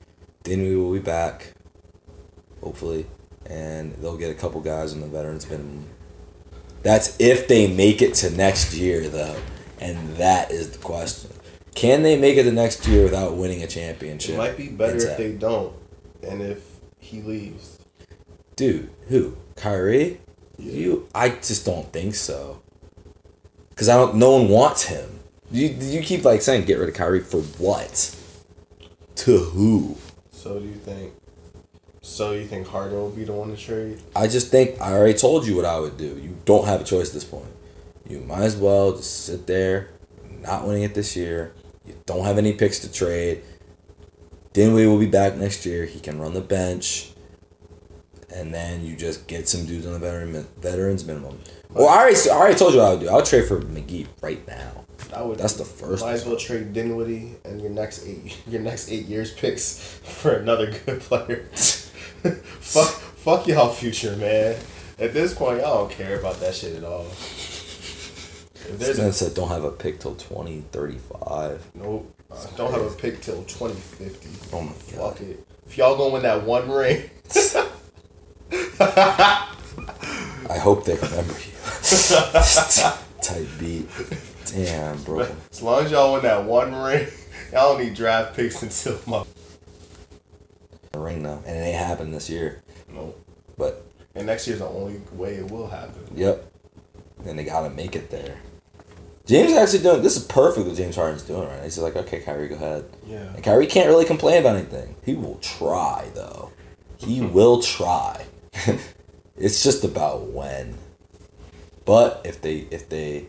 then 0.44 0.60
we 0.62 0.76
will 0.76 0.92
be 0.92 0.98
back, 0.98 1.54
hopefully, 2.62 3.06
and 3.46 3.94
they'll 3.94 4.18
get 4.18 4.30
a 4.30 4.34
couple 4.34 4.60
guys 4.60 4.92
on 4.92 5.00
the 5.00 5.06
veterans 5.06 5.48
minimum. 5.48 5.86
That's 6.82 7.18
if 7.18 7.48
they 7.48 7.66
make 7.66 8.02
it 8.02 8.12
to 8.16 8.30
next 8.30 8.74
year, 8.74 9.08
though, 9.08 9.40
and 9.80 10.16
that 10.16 10.50
is 10.50 10.72
the 10.72 10.78
question: 10.78 11.30
Can 11.74 12.02
they 12.02 12.18
make 12.18 12.36
it 12.36 12.44
to 12.44 12.52
next 12.52 12.86
year 12.86 13.04
without 13.04 13.36
winning 13.36 13.62
a 13.62 13.66
championship? 13.66 14.34
It 14.34 14.38
might 14.38 14.56
be 14.58 14.68
better 14.68 14.96
if 14.98 15.16
they 15.16 15.32
don't, 15.32 15.74
and 16.22 16.42
if 16.42 16.62
he 16.98 17.22
leaves. 17.22 17.77
Dude, 18.58 18.90
who? 19.06 19.36
Kyrie? 19.54 20.20
Yeah. 20.58 20.72
You? 20.72 21.08
I 21.14 21.28
just 21.28 21.64
don't 21.64 21.92
think 21.92 22.16
so. 22.16 22.60
Cause 23.76 23.88
I 23.88 23.94
don't. 23.94 24.16
No 24.16 24.32
one 24.32 24.48
wants 24.48 24.82
him. 24.82 25.20
You 25.52 25.68
you 25.68 26.02
keep 26.02 26.24
like 26.24 26.42
saying 26.42 26.64
get 26.64 26.80
rid 26.80 26.88
of 26.88 26.96
Kyrie 26.96 27.20
for 27.20 27.40
what? 27.40 28.16
To 29.14 29.38
who? 29.38 29.96
So 30.32 30.58
do 30.58 30.66
you 30.66 30.74
think? 30.74 31.12
So 32.00 32.32
you 32.32 32.46
think 32.46 32.66
Harden 32.66 32.98
will 32.98 33.10
be 33.10 33.22
the 33.22 33.32
one 33.32 33.54
to 33.54 33.56
trade? 33.56 34.02
I 34.16 34.26
just 34.26 34.50
think 34.50 34.80
I 34.80 34.92
already 34.92 35.16
told 35.16 35.46
you 35.46 35.54
what 35.54 35.64
I 35.64 35.78
would 35.78 35.96
do. 35.96 36.18
You 36.20 36.36
don't 36.44 36.66
have 36.66 36.80
a 36.80 36.84
choice 36.84 37.10
at 37.10 37.14
this 37.14 37.22
point. 37.22 37.54
You 38.08 38.18
might 38.22 38.42
as 38.42 38.56
well 38.56 38.96
just 38.96 39.26
sit 39.26 39.46
there, 39.46 39.90
not 40.40 40.66
winning 40.66 40.82
it 40.82 40.94
this 40.94 41.14
year. 41.14 41.54
You 41.86 41.94
don't 42.06 42.24
have 42.24 42.38
any 42.38 42.54
picks 42.54 42.80
to 42.80 42.92
trade. 42.92 43.42
Dinwiddie 44.52 44.88
will 44.88 44.98
be 44.98 45.06
back 45.06 45.36
next 45.36 45.64
year. 45.64 45.84
He 45.84 46.00
can 46.00 46.18
run 46.18 46.34
the 46.34 46.40
bench, 46.40 47.12
and 48.34 48.52
then 48.52 48.84
you 48.84 48.96
just 48.96 49.26
get 49.26 49.48
some 49.48 49.66
dudes 49.66 49.86
on 49.86 49.92
the 49.92 49.98
veteran 49.98 50.46
veterans 50.58 51.04
minimum. 51.04 51.38
Well, 51.70 51.88
I 51.88 51.98
already, 51.98 52.30
I 52.30 52.34
already 52.34 52.58
told 52.58 52.74
you 52.74 52.80
what 52.80 52.86
I 52.86 52.90
would 52.92 53.00
do. 53.00 53.08
I'll 53.08 53.22
trade 53.22 53.46
for 53.46 53.60
McGee 53.60 54.06
right 54.22 54.46
now. 54.46 54.84
I 55.14 55.22
would. 55.22 55.38
That's 55.38 55.54
the 55.54 55.64
first 55.64 56.04
Might 56.04 56.12
as 56.12 56.26
well 56.26 56.36
trade 56.36 56.72
Dinwiddie 56.72 57.36
and 57.44 57.60
your 57.60 57.70
next 57.70 58.06
eight 58.06 58.36
your 58.46 58.60
next 58.60 58.90
eight 58.90 59.06
years 59.06 59.32
picks 59.32 59.78
for 60.02 60.32
another 60.32 60.72
good 60.86 61.00
player. 61.00 61.44
fuck, 61.52 62.88
fuck 62.88 63.46
y'all 63.46 63.70
future, 63.70 64.16
man. 64.16 64.56
At 64.98 65.14
this 65.14 65.34
point, 65.34 65.60
y'all 65.60 65.86
don't 65.86 65.90
care 65.90 66.18
about 66.18 66.40
that 66.40 66.54
shit 66.54 66.76
at 66.76 66.84
all. 66.84 67.06
If 68.70 68.78
there's 68.78 68.98
a 68.98 69.12
said 69.12 69.34
don't 69.34 69.48
have 69.48 69.64
a 69.64 69.70
pick 69.70 70.00
till 70.00 70.14
twenty 70.16 70.62
thirty 70.72 70.98
five. 70.98 71.64
nope, 71.74 72.14
uh, 72.30 72.46
don't 72.56 72.72
have 72.72 72.82
a 72.82 72.90
pick 72.90 73.20
till 73.20 73.42
twenty 73.44 73.74
fifty. 73.74 74.28
Oh 74.54 74.62
my 74.62 74.72
god. 74.72 75.16
Fuck 75.16 75.20
it. 75.22 75.46
If 75.66 75.78
y'all 75.78 75.96
gonna 75.96 76.14
win 76.14 76.22
that 76.22 76.44
one 76.44 76.70
ring, 76.70 77.08
I 80.50 80.58
hope 80.60 80.84
they 80.84 80.94
remember 80.94 81.32
you. 81.32 81.52
Tight 83.22 83.46
beat. 83.58 83.86
Damn, 84.46 85.02
bro. 85.02 85.26
as 85.50 85.62
long 85.62 85.84
as 85.84 85.90
y'all 85.90 86.12
win 86.14 86.22
that 86.22 86.44
one 86.44 86.74
ring, 86.74 87.06
y'all 87.52 87.74
don't 87.76 87.84
need 87.84 87.94
draft 87.94 88.34
picks 88.34 88.62
until 88.62 88.98
my 89.06 89.24
A 90.94 90.98
ring 90.98 91.22
though, 91.22 91.42
and 91.46 91.56
it 91.56 91.60
ain't 91.60 91.76
happened 91.78 92.14
this 92.14 92.30
year. 92.30 92.62
no. 92.92 93.14
But 93.58 93.84
And 94.14 94.26
next 94.26 94.46
year's 94.46 94.60
the 94.60 94.68
only 94.68 95.00
way 95.12 95.34
it 95.34 95.50
will 95.50 95.66
happen. 95.68 96.02
yep, 96.14 96.50
and 97.26 97.38
they 97.38 97.44
gotta 97.44 97.70
make 97.70 97.94
it 97.96 98.08
there. 98.10 98.38
James 99.26 99.50
is 99.52 99.58
actually 99.58 99.80
doing 99.82 100.00
this 100.02 100.16
is 100.16 100.24
perfect 100.24 100.66
what 100.66 100.76
James 100.76 100.96
Harden's 100.96 101.22
doing 101.24 101.46
right. 101.46 101.58
now. 101.58 101.62
He's 101.64 101.76
like, 101.78 101.96
okay, 101.96 102.20
Kyrie, 102.20 102.48
go 102.48 102.54
ahead. 102.54 102.84
Yeah. 103.06 103.34
And 103.34 103.44
Kyrie 103.44 103.66
can't 103.66 103.88
really 103.88 104.06
complain 104.06 104.40
about 104.40 104.56
anything. 104.56 104.94
He 105.04 105.14
will 105.14 105.36
try 105.42 106.08
though. 106.14 106.52
He 106.96 107.20
will 107.36 107.60
try. 107.60 108.24
It's 109.40 109.62
just 109.62 109.84
about 109.84 110.32
when. 110.32 110.74
But 111.84 112.22
if 112.24 112.42
they 112.42 112.66
if 112.70 112.88
they 112.88 113.26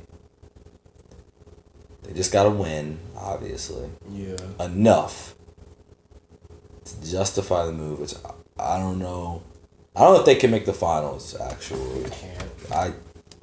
they 2.03 2.13
just 2.13 2.31
gotta 2.31 2.49
win, 2.49 2.99
obviously. 3.15 3.89
Yeah. 4.11 4.37
Enough 4.59 5.35
to 6.85 7.09
justify 7.09 7.65
the 7.65 7.71
move, 7.71 7.99
which 7.99 8.15
I, 8.25 8.75
I 8.75 8.79
don't 8.79 8.97
know. 8.97 9.43
I 9.95 10.01
don't 10.01 10.13
know 10.15 10.19
if 10.21 10.25
they 10.25 10.35
can 10.35 10.49
make 10.49 10.65
the 10.65 10.73
finals 10.73 11.39
actually. 11.39 12.09
Can't. 12.09 12.71
I 12.71 12.93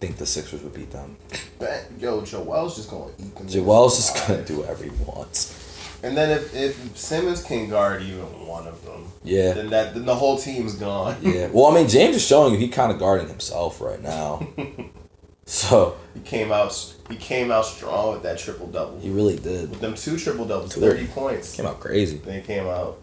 think 0.01 0.17
the 0.17 0.27
Sixers 0.27 0.63
would 0.63 0.75
beat 0.75 0.91
them. 0.91 1.17
But, 1.59 1.89
yo, 1.99 2.23
Joel's 2.23 2.77
just 2.77 2.91
gonna 2.91 3.13
eat 3.19 3.35
them. 3.37 3.49
Joel's 3.49 3.97
just 3.97 4.27
gonna 4.27 4.43
do 4.43 4.59
whatever 4.59 4.85
he 4.85 4.91
wants. 5.05 5.56
And 6.03 6.17
then 6.17 6.31
if, 6.31 6.55
if 6.55 6.97
Simmons 6.97 7.43
can 7.43 7.69
guard 7.69 8.03
even 8.03 8.21
one 8.47 8.67
of 8.67 8.85
them, 8.85 9.07
Yeah. 9.25 9.53
then 9.55 9.71
that 9.71 9.95
then 9.95 10.05
the 10.07 10.15
whole 10.15 10.39
team's 10.39 10.75
gone. 10.75 11.17
Yeah. 11.23 11.49
Well, 11.53 11.67
I 11.67 11.75
mean, 11.75 11.89
James 11.89 12.17
is 12.17 12.25
showing 12.27 12.53
you 12.53 12.59
he 12.61 12.69
kind 12.69 12.93
of 12.93 12.99
guarding 12.99 13.29
himself 13.29 13.81
right 13.81 14.01
now. 14.03 14.47
so 15.47 15.97
He 16.15 16.21
came 16.21 16.53
out 16.53 16.95
he 17.09 17.17
came 17.17 17.51
out 17.51 17.65
strong 17.67 18.13
with 18.15 18.23
that 18.25 18.39
triple 18.39 18.67
double. 18.67 18.99
he 19.01 19.11
really 19.11 19.37
did. 19.39 19.71
With 19.71 19.81
them 19.81 19.95
two 19.95 20.17
triple 20.19 20.45
doubles, 20.45 20.75
Cool. 20.75 20.83
thirty 20.85 21.07
points. 21.07 21.57
Came 21.57 21.67
out 21.67 21.81
crazy. 21.81 22.19
Then 22.19 22.41
he 22.41 22.47
came 22.47 22.67
out 22.67 22.99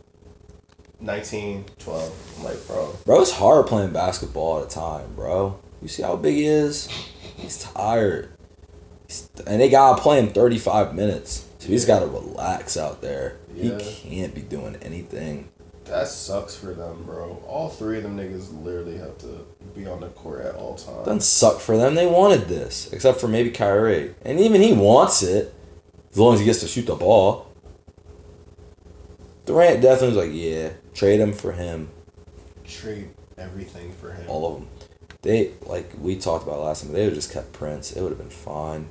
19, 1.00 1.66
12. 1.80 2.36
I'm 2.38 2.44
like, 2.46 2.66
bro. 2.68 2.96
Bro, 3.06 3.22
it's 3.22 3.32
hard 3.32 3.68
playing 3.68 3.92
basketball 3.92 4.60
at 4.60 4.68
a 4.68 4.70
time, 4.70 5.14
bro. 5.16 5.60
You 5.82 5.88
see 5.90 6.02
how 6.04 6.16
big 6.16 6.36
he 6.36 6.46
is? 6.46 6.88
He's 7.36 7.58
tired. 7.62 8.30
He's, 9.08 9.30
and 9.46 9.60
they 9.60 9.68
gotta 9.70 10.02
play 10.02 10.20
him 10.20 10.30
35 10.30 10.96
minutes. 10.96 11.46
So 11.64 11.70
he's 11.70 11.86
gotta 11.86 12.08
relax 12.08 12.76
out 12.76 13.02
there. 13.02 13.38
Yeah. 13.56 13.80
He 13.80 14.18
can't 14.18 14.36
be 14.36 14.42
doing 14.42 14.76
anything. 14.82 15.48
That 15.86 16.10
sucks 16.10 16.58
for 16.58 16.74
them, 16.74 17.04
bro. 17.06 17.42
All 17.48 17.70
three 17.70 17.96
of 17.96 18.04
them 18.04 18.18
niggas 18.18 18.62
literally 18.66 18.98
have 18.98 19.18
to 19.20 19.48
be 19.74 19.86
on 19.86 20.02
the 20.02 20.10
court 20.10 20.46
at 20.46 20.56
all 20.56 20.76
times. 20.76 21.06
Doesn't 21.06 21.24
suck 21.24 21.62
for 21.62 21.78
them. 21.78 21.96
They 21.96 22.06
wanted 22.06 22.50
this. 22.50 22.92
Except 22.92 23.18
for 23.18 23.30
maybe 23.30 23.50
Kyrie. 23.50 24.14
And 24.26 24.42
even 24.42 24.62
he 24.62 24.74
wants 24.74 25.24
it. 25.24 25.54
As 26.12 26.18
long 26.18 26.34
as 26.34 26.42
he 26.42 26.46
gets 26.46 26.60
to 26.60 26.68
shoot 26.68 26.86
the 26.86 26.96
ball. 26.96 27.48
Durant 29.46 29.82
definitely 29.82 30.18
was 30.18 30.28
like, 30.28 30.36
yeah, 30.36 30.72
trade 30.94 31.22
him 31.22 31.32
for 31.32 31.54
him. 31.54 31.90
Trade 32.66 33.10
everything 33.38 33.94
for 33.94 34.12
him. 34.12 34.26
All 34.28 34.54
of 34.54 34.60
them. 34.60 34.68
They 35.24 35.52
like 35.66 35.90
we 36.00 36.18
talked 36.18 36.46
about 36.46 36.60
last 36.60 36.84
time. 36.84 36.92
They 36.92 37.00
would 37.00 37.14
have 37.14 37.16
just 37.16 37.32
kept 37.32 37.54
Prince. 37.54 37.94
It 37.94 38.02
would 38.02 38.10
have 38.10 38.20
been 38.20 38.30
fine. 38.30 38.90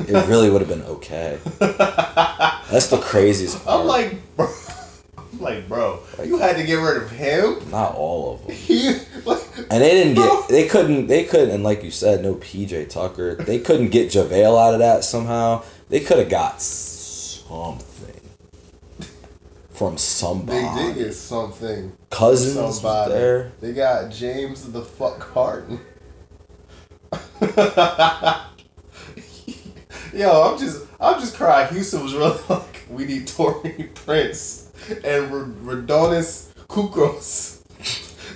It 0.00 0.28
really 0.28 0.50
would 0.50 0.60
have 0.60 0.68
been 0.68 0.82
okay. 0.82 1.38
That's 1.58 2.88
the 2.88 2.98
craziest 3.00 3.64
part. 3.64 3.80
I'm 3.80 3.86
like, 3.86 4.36
bro. 4.36 4.52
I'm 5.16 5.40
like, 5.40 5.68
bro, 5.68 6.00
you 6.24 6.38
had 6.38 6.56
to 6.56 6.64
get 6.64 6.74
rid 6.74 7.02
of 7.02 7.10
him. 7.10 7.70
not 7.70 7.94
all 7.94 8.34
of 8.34 8.46
them. 8.46 8.56
He 8.56 8.98
like, 9.24 9.42
And 9.70 9.80
they 9.82 9.90
didn't 9.90 10.14
get. 10.14 10.48
They 10.48 10.66
couldn't. 10.66 11.06
They 11.06 11.24
couldn't. 11.24 11.50
And 11.50 11.62
like 11.62 11.84
you 11.84 11.92
said, 11.92 12.22
no 12.22 12.34
PJ 12.34 12.90
Tucker. 12.90 13.36
They 13.36 13.60
couldn't 13.60 13.90
get 13.90 14.08
JaVale 14.10 14.60
out 14.60 14.74
of 14.74 14.80
that 14.80 15.04
somehow. 15.04 15.62
They 15.88 16.00
could 16.00 16.18
have 16.18 16.28
got 16.30 16.60
something 16.60 18.19
from 19.80 19.96
somebody. 19.96 20.58
they 20.60 20.66
somebody. 20.66 20.92
did 20.92 21.04
get 21.04 21.14
something. 21.14 21.92
Cousins 22.10 22.80
Somebody. 22.80 23.14
there. 23.14 23.52
They 23.62 23.72
got 23.72 24.10
James 24.10 24.70
the 24.70 24.82
fuck 24.82 25.32
Harden. 25.32 25.80
Yo, 30.12 30.42
I'm 30.42 30.58
just, 30.58 30.84
I'm 31.00 31.18
just 31.18 31.34
crying. 31.34 31.72
Houston 31.72 32.02
was 32.02 32.14
really 32.14 32.38
like, 32.50 32.84
we 32.90 33.06
need 33.06 33.26
Taurean 33.26 33.94
Prince 33.94 34.70
and 35.02 35.32
R- 35.32 35.46
Rodions 35.64 36.52
Kurucs. 36.68 37.62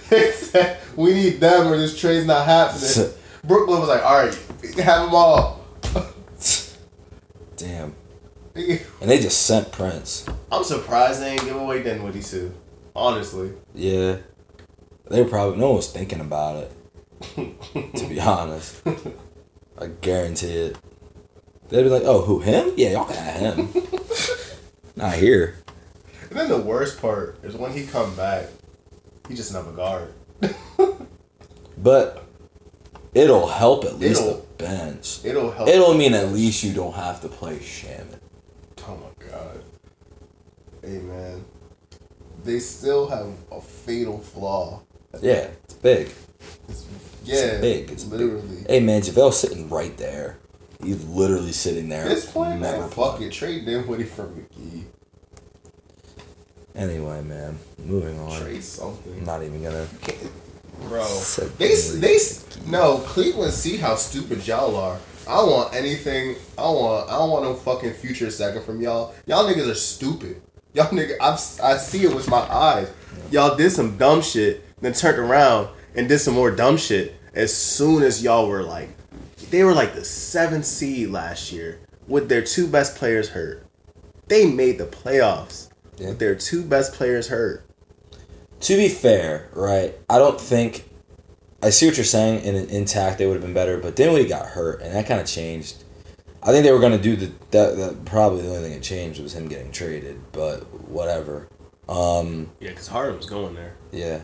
they 0.09 0.31
said 0.31 0.81
we 0.97 1.13
need 1.13 1.41
them 1.41 1.67
or 1.67 1.77
this 1.77 2.01
trade's 2.01 2.25
not 2.25 2.47
happening. 2.47 3.13
Brooklyn 3.45 3.81
was 3.81 3.91
like, 3.91 4.03
all 4.03 4.25
right, 4.25 4.35
have 4.83 5.05
them 5.05 5.15
all. 5.15 5.61
Damn. 7.59 7.95
And 9.01 9.11
they 9.11 9.19
just 9.21 9.43
sent 9.47 9.73
Prince. 9.73 10.27
I'm 10.51 10.65
surprised 10.65 11.21
they 11.21 11.35
didn't 11.37 11.47
give 11.49 11.57
away 11.57 11.83
Dinwiddie 11.83 12.23
too. 12.23 12.55
Honestly. 12.95 13.53
Yeah. 13.75 14.19
They 15.11 15.23
were 15.23 15.29
probably 15.29 15.59
no 15.59 15.69
one 15.69 15.77
was 15.77 15.91
thinking 15.93 16.21
about 16.21 16.65
it. 16.65 16.73
to 17.97 18.09
be 18.09 18.21
honest. 18.21 18.81
I 19.79 19.89
guarantee 20.01 20.53
it. 20.53 20.79
They'd 21.69 21.83
be 21.83 21.89
like, 21.89 22.05
oh, 22.05 22.23
who, 22.23 22.41
him? 22.41 22.73
Yeah, 22.77 22.93
y'all 22.93 23.05
can 23.07 23.17
have 23.17 23.57
him. 23.57 23.69
Not 24.97 25.15
here. 25.15 25.57
And 26.31 26.39
then 26.39 26.49
the 26.49 26.61
worst 26.61 27.01
part 27.01 27.39
is 27.43 27.57
when 27.57 27.73
he 27.73 27.85
come 27.87 28.15
back, 28.15 28.47
he 29.29 29.35
just 29.35 29.51
another 29.51 29.73
guard. 29.73 30.15
But 31.77 32.25
it'll 33.13 33.49
help 33.49 33.85
at 33.85 33.99
least 33.99 34.23
It'll- 34.23 34.35
the 34.39 34.65
bench. 34.65 35.25
It'll 35.25 35.51
help. 35.51 35.69
It'll 35.69 35.95
mean 35.95 36.15
at 36.15 36.29
least 36.33 36.63
you 36.63 36.73
don't 36.73 36.95
have 36.95 37.21
to 37.23 37.29
play 37.29 37.57
Shamet. 37.59 38.21
God. 39.35 39.61
Man. 40.83 41.45
They 42.45 42.59
still 42.59 43.09
have 43.09 43.29
a 43.51 43.61
fatal 43.61 44.19
flaw. 44.19 44.83
Yeah, 45.23 45.49
it's 45.65 45.75
big. 45.75 46.11
It's, 46.69 46.87
yeah, 47.25 47.61
big, 47.61 47.91
it's 47.91 48.05
big. 48.05 48.21
literally. 48.21 48.67
Hey 48.69 48.81
man, 48.81 49.01
JaVale's 49.01 49.39
sitting 49.39 49.69
right 49.71 49.97
there. 49.97 50.39
He's 50.83 51.03
literally 51.05 51.53
sitting 51.53 51.89
there. 51.89 52.07
This 52.07 52.31
point, 52.31 52.61
never 52.61 52.81
man, 52.81 52.91
play. 52.91 53.07
fuck 53.07 53.21
it. 53.23 53.33
Trade 53.33 53.65
Dinwiddie 53.65 54.05
for 54.05 54.25
McGee. 54.25 54.85
Anyway, 56.75 57.23
man, 57.23 57.59
moving 57.79 58.19
on. 58.19 58.41
Trade 58.43 58.63
something. 58.63 59.15
I'm 59.19 59.25
not 59.25 59.43
even 59.43 59.63
gonna. 59.63 59.87
Bro, 60.89 61.07
they 61.57 61.75
they 61.75 62.19
no 62.67 62.99
Cleveland. 62.99 63.55
See 63.55 63.79
how 63.79 63.95
stupid 63.95 64.47
y'all 64.47 64.77
are. 64.77 64.99
I 65.27 65.37
don't 65.37 65.51
want 65.51 65.75
anything. 65.75 66.37
I 66.59 66.63
don't 66.63 66.75
want. 66.77 67.09
I 67.11 67.13
don't 67.19 67.31
want 67.31 67.45
no 67.45 67.55
fucking 67.55 67.95
future 67.95 68.31
second 68.31 68.63
from 68.65 68.81
y'all. 68.81 69.15
Y'all 69.27 69.45
niggas 69.49 69.71
are 69.71 69.75
stupid. 69.75 70.43
Y'all 70.75 70.89
nigga, 70.89 71.15
I've, 71.21 71.39
I 71.63 71.77
see 71.79 72.05
it 72.05 72.15
with 72.15 72.29
my 72.29 72.41
eyes. 72.53 72.91
Y'all 73.31 73.57
did 73.57 73.71
some 73.71 73.97
dumb 73.97 74.21
shit, 74.23 74.65
then 74.81 74.93
turned 74.93 75.19
around 75.19 75.69
and 75.95 76.09
did 76.09 76.19
some 76.19 76.35
more 76.35 76.51
dumb 76.51 76.77
shit. 76.77 77.15
As 77.33 77.55
soon 77.57 78.03
as 78.03 78.23
y'all 78.23 78.49
were 78.49 78.63
like, 78.63 78.91
they 79.51 79.63
were 79.65 79.73
like 79.73 79.95
the 79.95 80.05
seventh 80.05 80.67
seed 80.67 81.11
last 81.11 81.53
year 81.53 81.79
with 82.09 82.29
their 82.29 82.43
two 82.43 82.67
best 82.67 82.97
players 82.97 83.31
hurt. 83.31 83.67
They 84.27 84.47
made 84.51 84.79
the 84.79 84.87
playoffs 84.87 85.69
Yeah. 85.97 86.09
with 86.09 86.19
their 86.19 86.35
two 86.35 86.63
best 86.65 86.93
players 86.95 87.29
hurt. 87.29 87.65
To 88.61 88.77
be 88.77 88.89
fair, 88.89 89.49
right? 89.53 89.95
I 90.09 90.19
don't 90.19 90.41
think. 90.41 90.89
I 91.65 91.71
see 91.71 91.87
what 91.87 91.97
you're 91.97 92.05
saying. 92.05 92.45
In 92.45 92.55
an 92.55 92.69
intact, 92.69 93.19
they 93.19 93.27
would 93.27 93.35
have 93.35 93.43
been 93.43 93.55
better, 93.55 93.79
but 93.79 93.97
Dinwiddie 93.97 94.29
got 94.29 94.47
hurt, 94.47 94.83
and 94.83 94.95
that 94.95 95.07
kind 95.07 95.21
of 95.21 95.27
changed. 95.27 95.83
I 96.43 96.49
think 96.49 96.65
they 96.65 96.73
were 96.73 96.79
gonna 96.81 96.99
do 96.99 97.17
the 97.17 97.33
that, 97.53 97.77
that. 97.77 98.05
Probably 98.05 98.43
the 98.43 98.49
only 98.51 98.63
thing 98.65 98.73
that 98.75 98.83
changed 98.83 99.21
was 99.23 99.35
him 99.35 99.49
getting 99.49 99.73
traded, 99.73 100.21
but 100.33 100.61
whatever. 100.89 101.49
Um, 101.89 102.51
Yeah, 102.61 102.71
because 102.71 102.89
Harden 102.89 103.17
was 103.17 103.27
going 103.27 103.55
there. 103.55 103.77
yeah, 103.93 104.21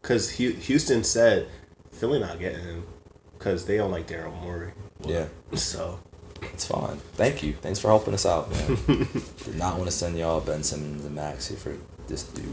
Because 0.00 0.30
Houston 0.30 1.04
said 1.04 1.48
Philly 1.92 2.18
not 2.20 2.38
getting 2.38 2.60
him 2.62 2.84
because 3.38 3.66
they 3.66 3.76
don't 3.76 3.90
like 3.90 4.06
Daryl 4.06 4.38
Morey. 4.42 4.72
yeah, 5.04 5.26
So 5.54 6.00
it's 6.42 6.66
fine. 6.66 6.96
Thank 7.14 7.42
you. 7.42 7.54
Thanks 7.54 7.78
for 7.78 7.88
helping 7.88 8.14
us 8.14 8.24
out, 8.26 8.50
man. 8.50 8.76
Did 9.44 9.56
not 9.56 9.76
want 9.78 9.90
to 9.90 9.96
send 9.96 10.16
y'all 10.18 10.40
Ben 10.40 10.62
Simmons 10.62 11.04
and 11.04 11.14
Maxey 11.14 11.56
for 11.56 11.76
this 12.10 12.24
dude. 12.24 12.44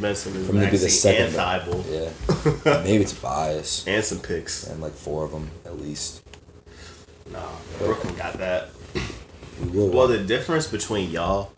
Benson 0.00 0.34
is 0.36 0.46
For 0.46 0.52
me 0.54 0.64
to 0.64 0.70
be 0.70 0.76
the 0.78 0.88
second 0.88 1.26
and 1.26 1.34
Thybulle 1.34 2.64
Yeah, 2.64 2.82
maybe 2.84 3.02
it's 3.02 3.12
bias 3.12 3.84
and 3.86 4.02
some 4.02 4.20
picks. 4.20 4.66
and 4.66 4.80
like 4.80 4.92
four 4.92 5.24
of 5.24 5.32
them 5.32 5.50
at 5.66 5.78
least. 5.80 6.22
Nah, 7.30 7.40
Brooklyn 7.78 8.14
got 8.16 8.34
that. 8.38 8.70
We 9.60 9.68
will. 9.68 9.88
Well, 9.88 10.08
the 10.08 10.18
difference 10.18 10.66
between 10.66 11.10
y'all 11.10 11.52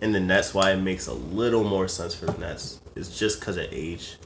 and 0.00 0.14
the 0.14 0.20
Nets, 0.20 0.54
why 0.54 0.72
it 0.72 0.76
makes 0.76 1.06
a 1.06 1.14
little 1.14 1.64
more 1.64 1.88
sense 1.88 2.14
for 2.14 2.26
the 2.26 2.38
Nets, 2.38 2.80
is 2.94 3.16
just 3.18 3.40
because 3.40 3.56
of 3.56 3.66
age. 3.72 4.16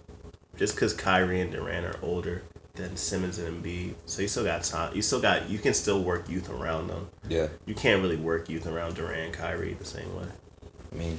Just 0.56 0.74
because 0.74 0.92
Kyrie 0.92 1.40
and 1.40 1.50
Durant 1.50 1.86
are 1.86 1.98
older 2.02 2.42
than 2.74 2.94
Simmons 2.96 3.38
and 3.38 3.64
Embiid, 3.64 3.94
so 4.06 4.20
you 4.22 4.28
still 4.28 4.44
got 4.44 4.62
time. 4.64 4.94
You 4.94 5.00
still 5.02 5.20
got. 5.20 5.48
You 5.48 5.58
can 5.58 5.72
still 5.74 6.02
work 6.02 6.28
youth 6.28 6.50
around 6.50 6.88
them. 6.88 7.08
yeah, 7.28 7.48
You 7.66 7.74
can't 7.74 8.02
really 8.02 8.16
work 8.16 8.48
youth 8.50 8.66
around 8.66 8.94
Durant 8.96 9.20
and 9.20 9.32
Kyrie 9.32 9.74
the 9.74 9.84
same 9.86 10.14
way. 10.14 10.26
I 10.92 10.94
mean, 10.94 11.18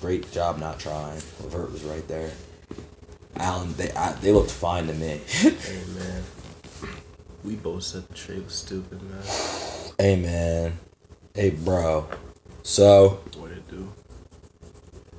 great 0.00 0.30
job 0.32 0.58
not 0.58 0.78
trying. 0.78 1.20
Levert 1.42 1.72
was 1.72 1.82
right 1.84 2.06
there. 2.08 2.30
Allen, 3.36 3.74
they 3.76 3.90
I, 3.92 4.12
they 4.14 4.32
looked 4.32 4.50
fine 4.50 4.86
to 4.86 4.92
me. 4.94 5.20
Hey 5.30 5.82
man, 5.94 6.22
we 7.44 7.56
both 7.56 7.82
said 7.84 8.06
the 8.08 8.14
trade 8.14 8.44
was 8.44 8.54
stupid, 8.54 9.00
man. 9.02 9.22
hey 9.98 10.16
man, 10.16 10.78
hey 11.34 11.50
bro. 11.50 12.06
So 12.62 13.20
What 13.36 13.52
it 13.52 13.68
do? 13.70 13.92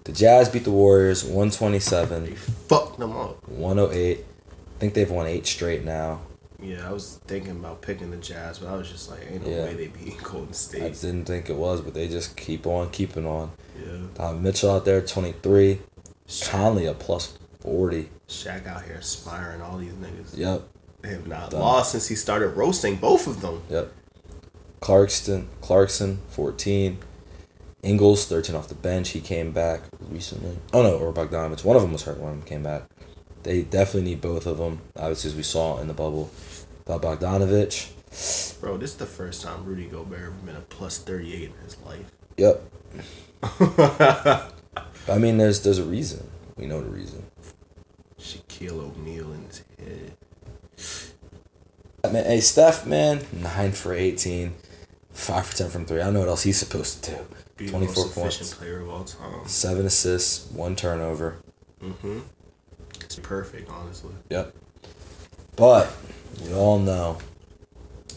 the 0.03 0.11
Jazz 0.11 0.49
beat 0.49 0.63
the 0.63 0.71
Warriors 0.71 1.23
They 1.23 1.29
127, 1.29 2.35
fucked 2.35 2.99
them 2.99 3.15
up. 3.15 3.47
108. 3.47 4.19
I 4.19 4.79
think 4.79 4.93
they've 4.95 5.09
won 5.09 5.27
eight 5.27 5.45
straight 5.47 5.83
now. 5.83 6.21
Yeah, 6.61 6.87
I 6.87 6.93
was 6.93 7.19
thinking 7.25 7.51
about 7.51 7.81
picking 7.81 8.11
the 8.11 8.17
Jazz, 8.17 8.59
but 8.59 8.69
I 8.69 8.75
was 8.75 8.89
just 8.89 9.09
like, 9.09 9.21
ain't 9.31 9.45
no 9.45 9.51
Yeah. 9.51 9.63
way 9.65 9.73
they 9.73 9.87
beat 9.87 10.17
Golden 10.23 10.53
State. 10.53 10.83
I 10.83 10.89
didn't 10.89 11.25
think 11.25 11.49
it 11.49 11.55
was, 11.55 11.81
but 11.81 11.93
they 11.93 12.07
just 12.07 12.37
keep 12.37 12.67
on 12.67 12.89
keeping 12.91 13.25
on. 13.25 13.51
Yeah. 13.79 13.97
Donovan 14.15 14.43
Mitchell 14.43 14.71
out 14.71 14.85
there, 14.85 15.01
23. 15.01 15.79
Conley 16.49 16.85
a 16.85 16.93
plus 16.93 17.37
Forty. 17.61 18.09
Shaq 18.27 18.65
out 18.65 18.83
here 18.83 18.95
inspiring 18.95 19.61
all 19.61 19.77
these 19.77 19.93
niggas. 19.93 20.35
Yep. 20.35 20.63
They 21.01 21.09
have 21.09 21.27
not 21.27 21.51
Done. 21.51 21.59
lost 21.59 21.91
since 21.91 22.07
he 22.07 22.15
started 22.15 22.49
roasting 22.49 22.95
both 22.95 23.27
of 23.27 23.41
them. 23.41 23.61
Yep. 23.69 23.91
Clarkson, 24.79 25.47
Clarkson, 25.61 26.19
14. 26.29 26.97
Ingles, 27.83 28.25
13 28.25 28.55
off 28.55 28.67
the 28.67 28.75
bench. 28.75 29.09
He 29.09 29.19
came 29.19 29.51
back 29.51 29.81
recently. 30.09 30.57
Oh, 30.73 30.81
no, 30.83 30.97
or 30.97 31.11
Bogdanovich. 31.13 31.63
One 31.63 31.75
of 31.75 31.81
them 31.81 31.91
was 31.93 32.03
hurt. 32.03 32.17
One 32.17 32.31
of 32.33 32.37
them 32.39 32.47
came 32.47 32.63
back. 32.63 32.83
They 33.43 33.61
definitely 33.63 34.09
need 34.11 34.21
both 34.21 34.45
of 34.45 34.57
them, 34.59 34.81
obviously, 34.95 35.31
as 35.31 35.35
we 35.35 35.43
saw 35.43 35.79
in 35.79 35.87
the 35.87 35.93
bubble. 35.93 36.29
About 36.85 37.01
Bogdanovich, 37.01 37.91
Bro, 38.59 38.77
this 38.77 38.91
is 38.91 38.97
the 38.97 39.05
first 39.05 39.41
time 39.41 39.63
Rudy 39.63 39.85
Gobert 39.85 40.19
ever 40.19 40.31
been 40.31 40.55
a 40.55 40.61
plus 40.61 40.97
38 40.99 41.43
in 41.49 41.63
his 41.63 41.77
life. 41.81 42.11
yep. 42.37 42.61
I 45.07 45.17
mean, 45.17 45.37
there's 45.37 45.63
there's 45.63 45.79
a 45.79 45.83
reason. 45.83 46.29
We 46.57 46.65
know 46.65 46.81
the 46.81 46.89
reason. 46.89 47.25
Shaquille 48.19 48.93
O'Neal 48.97 49.31
in 49.33 49.45
his 49.45 49.63
head. 49.79 50.13
Man, 52.11 52.25
hey, 52.25 52.41
Steph, 52.41 52.85
man, 52.85 53.25
9 53.31 53.71
for 53.71 53.93
18. 53.93 54.53
5 55.13 55.45
for 55.45 55.57
10 55.57 55.69
from 55.69 55.85
3. 55.85 56.01
I 56.01 56.05
don't 56.05 56.13
know 56.13 56.19
what 56.19 56.29
else 56.29 56.43
he's 56.43 56.57
supposed 56.57 57.03
to 57.03 57.11
do. 57.11 57.17
Be 57.57 57.69
24 57.69 58.07
points. 58.09 58.53
player 58.53 58.81
of 58.81 58.89
all 58.89 59.03
time. 59.03 59.47
7 59.47 59.85
assists, 59.85 60.51
1 60.51 60.75
turnover. 60.75 61.37
Mm-hmm. 61.81 62.19
It's 63.01 63.15
perfect, 63.17 63.69
honestly. 63.69 64.13
Yep. 64.29 64.53
But 65.55 65.91
we 66.43 66.53
all 66.53 66.79
know. 66.79 67.17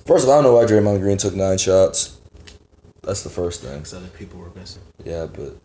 First 0.06 0.24
of 0.24 0.30
all, 0.30 0.38
I 0.38 0.42
don't 0.42 0.44
know 0.44 0.54
why 0.54 0.64
Draymond 0.64 1.00
Green 1.00 1.16
took 1.16 1.34
nine 1.34 1.58
shots. 1.58 2.18
That's 3.02 3.22
the 3.22 3.30
first 3.30 3.62
thing. 3.62 3.78
Because 3.78 3.94
other 3.94 4.08
people 4.08 4.40
were 4.40 4.50
missing. 4.54 4.82
Yeah, 5.04 5.26
but 5.26 5.56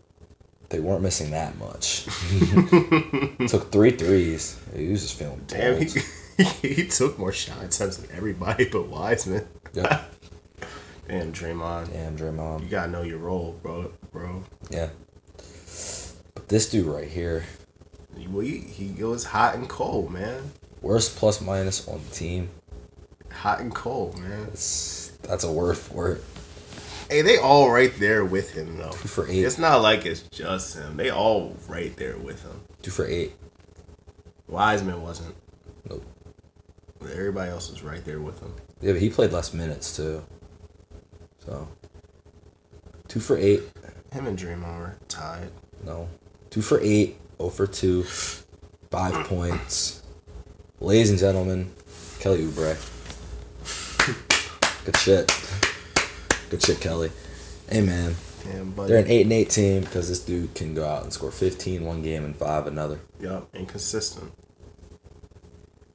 they 0.70 0.80
weren't 0.80 1.02
missing 1.02 1.30
that 1.32 1.58
much. 1.58 2.04
took 3.48 3.70
three 3.72 3.90
threes. 3.90 4.58
He 4.74 4.88
was 4.88 5.02
just 5.02 5.18
feeling 5.18 5.42
Damn, 5.46 5.80
he, 5.80 6.44
he 6.74 6.86
took 6.86 7.18
more 7.18 7.32
shot 7.32 7.62
attempts 7.64 7.96
than 7.98 8.10
everybody 8.16 8.68
but 8.68 8.88
Wiseman. 8.88 9.46
Yep. 9.74 10.14
Damn, 11.08 11.32
Draymond. 11.32 11.92
Damn, 11.92 12.16
Draymond. 12.16 12.62
You 12.62 12.68
gotta 12.68 12.90
know 12.90 13.02
your 13.02 13.18
role, 13.18 13.58
bro. 13.62 13.92
Bro. 14.12 14.44
Yeah. 14.70 14.90
But 16.34 16.48
this 16.48 16.70
dude 16.70 16.86
right 16.86 17.08
here, 17.08 17.44
Well, 18.28 18.40
he, 18.44 18.58
he 18.58 18.88
goes 18.88 19.24
hot 19.24 19.56
and 19.56 19.68
cold, 19.68 20.12
man. 20.12 20.52
Worst 20.82 21.16
plus 21.16 21.40
minus 21.40 21.86
on 21.88 22.02
the 22.04 22.10
team. 22.14 22.48
Hot 23.32 23.60
and 23.60 23.74
cold, 23.74 24.18
man. 24.18 24.48
It's, 24.52 25.12
that's 25.22 25.44
a 25.44 25.52
word 25.52 25.78
for 25.78 26.12
it. 26.12 26.24
Hey, 27.08 27.22
they 27.22 27.38
all 27.38 27.70
right 27.70 27.92
there 27.98 28.24
with 28.24 28.52
him 28.52 28.78
though. 28.78 28.90
Two 28.90 29.08
for 29.08 29.28
eight. 29.28 29.44
It's 29.44 29.58
not 29.58 29.82
like 29.82 30.06
it's 30.06 30.22
just 30.22 30.76
him. 30.76 30.96
They 30.96 31.10
all 31.10 31.56
right 31.68 31.94
there 31.96 32.16
with 32.16 32.42
him. 32.42 32.60
Two 32.82 32.92
for 32.92 33.04
eight. 33.04 33.32
Wiseman 34.46 35.02
wasn't. 35.02 35.34
Nope. 35.88 36.04
But 37.00 37.10
everybody 37.10 37.50
else 37.50 37.70
was 37.70 37.82
right 37.82 38.04
there 38.04 38.20
with 38.20 38.40
him. 38.40 38.54
Yeah, 38.80 38.92
but 38.92 39.00
he 39.00 39.10
played 39.10 39.32
less 39.32 39.52
minutes 39.52 39.96
too. 39.96 40.24
So. 41.44 41.68
Two 43.08 43.18
for 43.18 43.36
eight. 43.36 43.62
Him 44.12 44.28
and 44.28 44.38
Draymond 44.38 44.78
were 44.78 44.96
tied. 45.08 45.50
No. 45.84 46.08
Two 46.50 46.62
for 46.62 46.80
eight. 46.80 47.18
Oh 47.40 47.48
for 47.50 47.66
two. 47.66 48.04
Five 48.04 49.26
points. 49.26 49.99
Ladies 50.82 51.10
and 51.10 51.18
gentlemen, 51.18 51.70
Kelly 52.20 52.42
Oubre. 52.42 52.74
Good 54.86 54.96
shit. 54.96 55.30
Good 56.48 56.62
shit, 56.62 56.80
Kelly. 56.80 57.10
Hey 57.68 57.82
man, 57.82 58.16
Damn, 58.44 58.70
but 58.70 58.88
they're 58.88 58.96
an 58.98 59.06
eight 59.06 59.22
and 59.22 59.32
eight 59.32 59.50
team 59.50 59.82
because 59.82 60.08
this 60.08 60.20
dude 60.20 60.54
can 60.54 60.72
go 60.74 60.86
out 60.86 61.02
and 61.02 61.12
score 61.12 61.30
15 61.30 61.84
one 61.84 62.00
game 62.02 62.24
and 62.24 62.34
five 62.34 62.66
another. 62.66 62.98
yup, 63.20 63.54
inconsistent. 63.54 64.32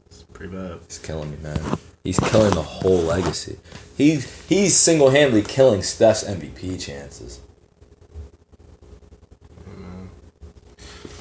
It's 0.06 0.22
pretty 0.22 0.56
bad. 0.56 0.80
He's 0.88 1.00
killing 1.00 1.32
me, 1.32 1.38
man. 1.38 1.60
He's 2.04 2.20
killing 2.20 2.54
the 2.54 2.62
whole 2.62 3.02
legacy. 3.02 3.58
He's 3.98 4.48
he's 4.48 4.76
single 4.76 5.10
handedly 5.10 5.42
killing 5.42 5.82
Steph's 5.82 6.24
MVP 6.24 6.80
chances. 6.80 7.40
Mm-hmm. 9.68 10.06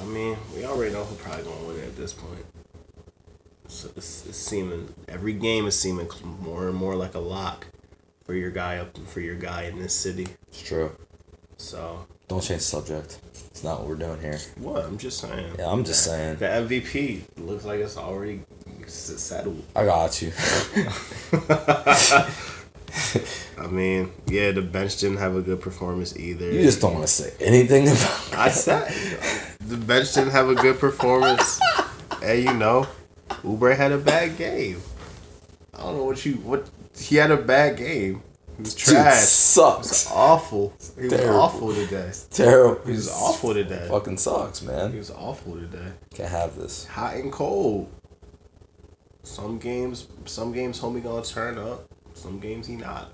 I 0.03 0.05
mean, 0.05 0.37
we 0.55 0.67
already 0.67 0.93
know 0.93 1.05
who 1.05 1.17
probably 1.17 1.45
gonna 1.45 1.65
win 1.67 1.79
it 1.79 1.87
at 1.87 1.97
this 1.97 2.13
point. 2.13 2.45
So 3.75 3.91
it's, 3.97 4.25
it's 4.27 4.39
seeming 4.39 4.95
every 5.09 5.33
game 5.33 5.67
is 5.67 5.77
seeming 5.79 6.09
more 6.41 6.69
and 6.69 6.77
more 6.77 6.95
like 6.95 7.15
a 7.15 7.19
lock 7.19 7.67
for 8.25 8.33
your 8.33 8.53
guy 8.53 8.79
up 8.79 8.97
for 9.09 9.19
your 9.21 9.35
guy 9.35 9.63
in 9.63 9.81
this 9.81 9.93
city. 9.93 10.29
It's 10.49 10.63
true. 10.63 10.93
So 11.57 12.07
Don't 12.29 12.41
change 12.41 12.61
the 12.61 12.67
subject. 12.67 13.19
It's 13.51 13.65
not 13.65 13.81
what 13.81 13.89
we're 13.89 13.97
doing 13.97 14.21
here. 14.21 14.39
what? 14.59 14.85
I'm 14.85 14.97
just 14.97 15.19
saying. 15.19 15.57
Yeah, 15.59 15.71
I'm 15.73 15.83
just 15.83 16.05
saying. 16.05 16.37
The 16.37 16.47
MVP 16.47 17.23
looks 17.39 17.65
like 17.65 17.81
it's 17.81 17.97
already 17.97 18.43
settled. 18.87 19.65
I 19.75 19.85
got 19.85 20.23
you. 20.23 20.31
I 23.59 23.67
mean, 23.69 24.13
yeah, 24.27 24.53
the 24.53 24.63
bench 24.63 24.99
didn't 24.99 25.17
have 25.19 25.35
a 25.35 25.43
good 25.43 25.61
performance 25.61 26.17
either. 26.17 26.49
You 26.49 26.63
just 26.63 26.81
don't 26.81 26.95
want 26.95 27.07
to 27.07 27.13
say 27.13 27.33
anything 27.41 27.89
about 27.89 28.35
I 28.35 28.51
said 28.51 28.89
the 29.61 29.77
bench 29.77 30.15
didn't 30.15 30.31
have 30.31 30.49
a 30.49 30.55
good 30.55 30.79
performance, 30.79 31.61
and 32.23 32.41
you 32.45 32.55
know, 32.55 32.87
Oubre 33.29 33.77
had 33.77 33.93
a 33.93 33.99
bad 33.99 34.37
game. 34.37 34.81
I 35.75 35.79
don't 35.83 35.97
know 35.97 36.05
what 36.05 36.25
you 36.25 36.35
what 36.35 36.69
he 36.97 37.17
had 37.17 37.31
a 37.31 37.37
bad 37.37 37.77
game. 37.77 38.23
He 38.57 38.63
was 38.63 38.75
Dude 38.75 38.85
trash. 38.95 39.05
He 39.15 39.21
was 39.21 39.29
sucks. 39.29 40.11
awful. 40.13 40.73
He 41.01 41.09
was 41.09 41.21
awful 41.21 41.75
today. 41.75 42.13
Terrible. 42.31 42.85
He 42.87 42.93
was 42.93 43.11
awful 43.11 43.55
today. 43.55 43.87
Fucking 43.91 44.17
sucks, 44.19 44.63
man. 44.63 44.93
He 44.93 44.99
was 44.99 45.11
awful 45.11 45.57
today. 45.57 45.93
Can't 46.15 46.31
have 46.31 46.55
this. 46.57 46.87
Hot 46.87 47.15
and 47.15 47.33
cold. 47.33 47.91
Some 49.25 49.59
games, 49.59 50.07
some 50.27 50.53
games, 50.53 50.81
homie 50.81 51.03
gonna 51.03 51.25
turn 51.25 51.59
up. 51.59 51.87
Some 52.13 52.39
games 52.39 52.67
he 52.67 52.77
not. 52.77 53.11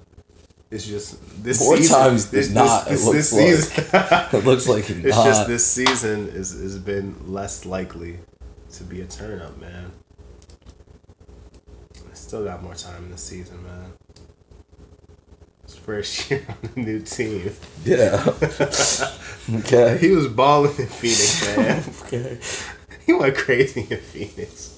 It's 0.71 0.87
just 0.87 1.19
this 1.43 1.61
More 1.61 1.77
season. 1.77 1.97
times 1.97 2.31
than 2.31 2.41
this, 2.41 2.51
not, 2.51 2.87
it 2.87 2.91
This, 2.91 3.05
looks 3.07 3.31
this 3.31 3.33
like. 3.33 3.93
season. 3.93 4.39
It 4.41 4.45
looks 4.45 4.69
like 4.69 4.85
he's 4.85 4.97
It's 5.05 5.17
not. 5.17 5.25
just 5.25 5.47
this 5.49 5.67
season 5.67 6.29
is 6.29 6.53
has 6.53 6.79
been 6.79 7.17
less 7.33 7.65
likely 7.65 8.19
to 8.73 8.85
be 8.85 9.01
a 9.01 9.07
turn 9.07 9.41
up, 9.41 9.59
man. 9.59 9.91
I 12.11 12.15
still 12.15 12.45
got 12.45 12.63
more 12.63 12.75
time 12.75 13.05
in 13.05 13.11
the 13.11 13.19
season, 13.19 13.63
man. 13.65 13.93
It's 15.65 15.77
first 15.77 16.31
year 16.31 16.45
on 16.49 16.57
the 16.75 16.81
new 16.81 17.01
team. 17.01 17.53
Yeah. 17.85 18.25
okay. 19.61 19.99
He 19.99 20.11
was 20.11 20.29
balling 20.29 20.77
in 20.79 20.87
Phoenix, 20.87 21.57
man. 21.57 21.85
Okay. 22.03 22.39
he 23.07 23.13
went 23.13 23.37
crazy 23.37 23.87
in 23.91 23.99
Phoenix. 23.99 24.77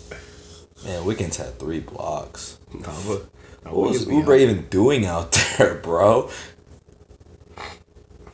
Man, 0.84 1.04
Wiggins 1.04 1.36
had 1.36 1.58
three 1.58 1.80
blocks. 1.80 2.58
Nah, 2.74 2.80
but- 3.06 3.26
nah, 3.64 3.72
What 3.72 3.90
was 3.90 4.06
Oubre 4.06 4.38
even 4.40 4.66
doing 4.68 5.06
out 5.06 5.32
there, 5.58 5.74
bro? 5.76 6.30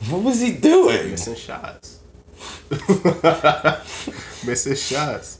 What 0.09 0.23
was 0.23 0.39
he 0.39 0.53
doing? 0.53 1.11
Missing 1.11 1.35
shots. 1.35 1.99
missing 4.45 4.75
shots. 4.75 5.38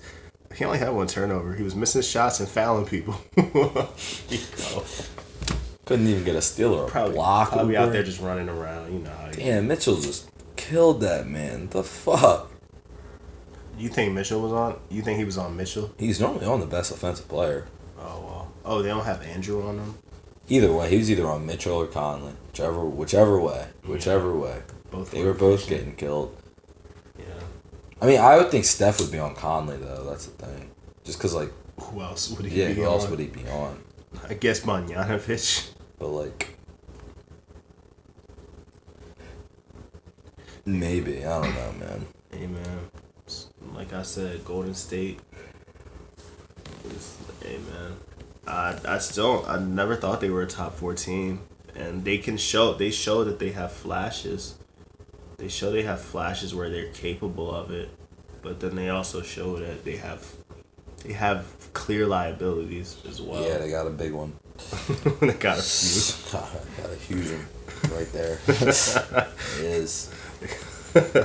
He 0.59 0.65
only 0.65 0.77
had 0.77 0.89
one 0.89 1.07
turnover. 1.07 1.53
He 1.55 1.63
was 1.63 1.73
missing 1.73 2.01
shots 2.01 2.41
and 2.41 2.49
fouling 2.49 2.85
people. 2.85 3.13
Couldn't 5.85 6.07
even 6.07 6.25
get 6.25 6.35
a 6.35 6.41
steal 6.41 6.73
or 6.73 6.83
a 6.85 6.89
Probably, 6.89 7.13
block. 7.13 7.51
probably 7.53 7.75
Oubre. 7.75 7.77
out 7.77 7.93
there 7.93 8.03
just 8.03 8.19
running 8.19 8.49
around. 8.49 8.91
You 8.91 8.99
know 8.99 9.09
how 9.09 9.31
Damn, 9.31 9.69
Mitchell 9.69 9.95
just 9.95 10.29
killed 10.57 10.99
that 10.99 11.27
man. 11.27 11.69
The 11.69 11.81
fuck? 11.81 12.51
You 13.77 13.87
think 13.87 14.13
Mitchell 14.13 14.41
was 14.41 14.51
on? 14.51 14.77
You 14.89 15.01
think 15.01 15.17
he 15.17 15.23
was 15.23 15.37
on 15.37 15.55
Mitchell? 15.55 15.91
He's 15.97 16.19
normally 16.19 16.45
on 16.45 16.59
the 16.59 16.65
best 16.65 16.91
offensive 16.91 17.29
player. 17.29 17.65
Oh 17.97 18.19
well. 18.19 18.51
Oh, 18.65 18.81
they 18.81 18.89
don't 18.89 19.05
have 19.05 19.21
Andrew 19.23 19.65
on 19.65 19.77
them. 19.77 19.97
Either 20.49 20.73
way, 20.73 20.89
he 20.89 20.97
was 20.97 21.09
either 21.09 21.25
on 21.25 21.45
Mitchell 21.45 21.75
or 21.77 21.87
Conley. 21.87 22.33
Whichever, 22.51 22.83
whichever 22.83 23.39
way, 23.39 23.67
whichever 23.85 24.37
way. 24.37 24.63
Both 24.91 25.11
They 25.11 25.23
were 25.23 25.33
both 25.33 25.69
getting 25.69 25.95
killed. 25.95 26.35
I 28.01 28.05
mean, 28.05 28.19
I 28.19 28.37
would 28.37 28.49
think 28.49 28.65
Steph 28.65 28.99
would 28.99 29.11
be 29.11 29.19
on 29.19 29.35
Conley 29.35 29.77
though. 29.77 30.05
That's 30.09 30.25
the 30.27 30.45
thing. 30.45 30.71
Just 31.03 31.17
because, 31.17 31.33
like, 31.33 31.51
Who 31.81 32.01
else 32.01 32.29
would 32.31 32.45
he 32.45 32.61
yeah, 32.61 32.67
be 32.69 32.73
who 32.75 32.83
else 32.83 33.05
on? 33.05 33.11
would 33.11 33.19
he 33.19 33.27
be 33.27 33.47
on? 33.49 33.81
I 34.27 34.33
guess 34.35 34.61
Bogdanovich. 34.61 35.71
But 35.97 36.07
like, 36.09 36.57
maybe 40.65 41.25
I 41.25 41.41
don't 41.41 41.53
know, 41.55 41.71
man. 41.85 42.05
Hey 42.31 42.47
man, 42.47 42.89
like 43.73 43.93
I 43.93 44.03
said, 44.03 44.45
Golden 44.45 44.73
State. 44.75 45.19
is- 46.85 47.17
Hey 47.43 47.57
man, 47.71 47.95
I 48.47 48.77
I 48.85 48.97
still 48.99 49.45
I 49.47 49.57
never 49.59 49.95
thought 49.95 50.21
they 50.21 50.29
were 50.29 50.41
a 50.43 50.47
top 50.47 50.75
fourteen, 50.75 51.39
and 51.75 52.03
they 52.05 52.17
can 52.17 52.37
show 52.37 52.73
they 52.73 52.91
show 52.91 53.23
that 53.23 53.39
they 53.39 53.51
have 53.51 53.71
flashes. 53.71 54.55
They 55.39 55.47
show 55.47 55.71
they 55.71 55.83
have 55.83 56.01
flashes 56.01 56.53
where 56.53 56.69
they're 56.69 56.91
capable 56.91 57.49
of 57.49 57.71
it, 57.71 57.89
but 58.41 58.59
then 58.59 58.75
they 58.75 58.89
also 58.89 59.21
show 59.21 59.55
that 59.55 59.85
they 59.85 59.95
have 59.95 60.25
they 61.05 61.13
have 61.13 61.45
clear 61.71 62.05
liabilities 62.05 62.97
as 63.07 63.21
well. 63.21 63.41
Yeah, 63.41 63.57
they 63.59 63.69
got 63.69 63.87
a 63.87 63.89
big 63.89 64.11
one. 64.11 64.33
they 65.21 65.33
got 65.33 65.57
a 65.57 65.61
few. 65.61 66.31
got 66.83 66.91
a 66.91 66.95
huge 66.95 67.31
one 67.31 67.47
right 67.97 68.11
there. 68.11 68.37
it 68.47 69.63
is. 69.63 70.11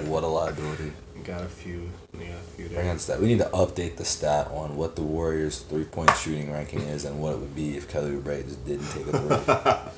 what 0.07 0.22
a 0.22 0.29
liability. 0.29 0.92
Got 1.24 1.42
a 1.42 1.46
few. 1.46 1.90
Yeah, 2.16 2.27
a 2.27 2.57
few 2.57 2.68
there. 2.68 2.98
stat. 2.98 3.20
We 3.20 3.27
need 3.27 3.38
to 3.38 3.46
update 3.46 3.96
the 3.96 4.05
stat 4.05 4.46
on 4.53 4.77
what 4.77 4.94
the 4.94 5.03
Warriors' 5.03 5.59
three 5.59 5.85
point 5.85 6.12
shooting 6.16 6.53
ranking 6.53 6.83
is 6.83 7.05
and 7.05 7.20
what 7.20 7.33
it 7.33 7.38
would 7.38 7.57
be 7.57 7.77
if 7.77 7.88
Kelly 7.88 8.12
Oubre 8.12 8.44
just 8.44 8.64
didn't 8.64 8.88
take 8.90 9.09
a 9.09 9.90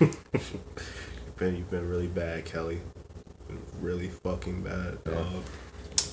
break. 0.00 0.60
Ben, 1.40 1.56
you've 1.56 1.70
been 1.70 1.88
really 1.88 2.06
bad, 2.06 2.44
Kelly. 2.44 2.82
Been 3.48 3.62
really 3.80 4.08
fucking 4.08 4.62
bad, 4.62 5.02
dog. 5.04 5.42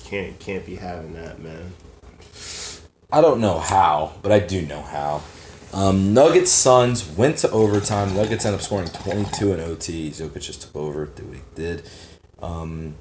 Can't 0.04 0.38
can't 0.38 0.64
be 0.64 0.74
having 0.74 1.12
that, 1.12 1.38
man. 1.38 1.70
I 3.12 3.20
don't 3.20 3.38
know 3.38 3.58
how, 3.58 4.14
but 4.22 4.32
I 4.32 4.38
do 4.38 4.62
know 4.62 4.80
how. 4.80 5.22
Um, 5.74 6.14
Nuggets 6.14 6.50
Suns 6.50 7.06
went 7.10 7.36
to 7.38 7.50
overtime. 7.50 8.14
Nuggets 8.14 8.46
end 8.46 8.54
up 8.54 8.62
scoring 8.62 8.88
22 8.88 9.52
in 9.52 9.60
OT. 9.60 10.08
Jokic 10.08 10.40
just 10.40 10.62
took 10.62 10.74
over, 10.74 11.04
did 11.04 11.28
what 11.28 11.36
he 11.36 11.42
did. 11.54 11.82
Um, 12.40 12.96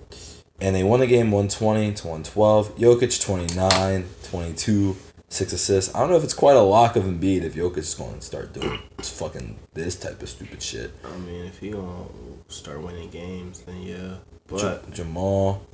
and 0.59 0.75
they 0.75 0.83
won 0.83 0.99
the 0.99 1.07
game 1.07 1.31
120 1.31 1.93
to 1.93 2.07
112. 2.07 2.75
Jokic 2.75 3.23
29, 3.23 4.05
22, 4.23 4.97
6 5.29 5.53
assists. 5.53 5.93
I 5.93 5.99
don't 5.99 6.09
know 6.09 6.17
if 6.17 6.23
it's 6.23 6.33
quite 6.33 6.55
a 6.55 6.61
lock 6.61 6.95
of 6.95 7.03
Embiid 7.03 7.43
if 7.43 7.55
Jokic 7.55 7.77
is 7.77 7.93
going 7.93 8.15
to 8.15 8.21
start 8.21 8.53
doing 8.53 8.79
this 8.97 9.17
fucking 9.17 9.59
this 9.73 9.95
type 9.95 10.21
of 10.21 10.29
stupid 10.29 10.61
shit. 10.61 10.91
I 11.03 11.17
mean, 11.17 11.45
if 11.45 11.59
he 11.59 11.71
gonna 11.71 12.05
start 12.47 12.81
winning 12.81 13.09
games, 13.09 13.61
then 13.61 13.81
yeah. 13.81 14.15
But 14.47 14.89
Jamal, 14.91 15.65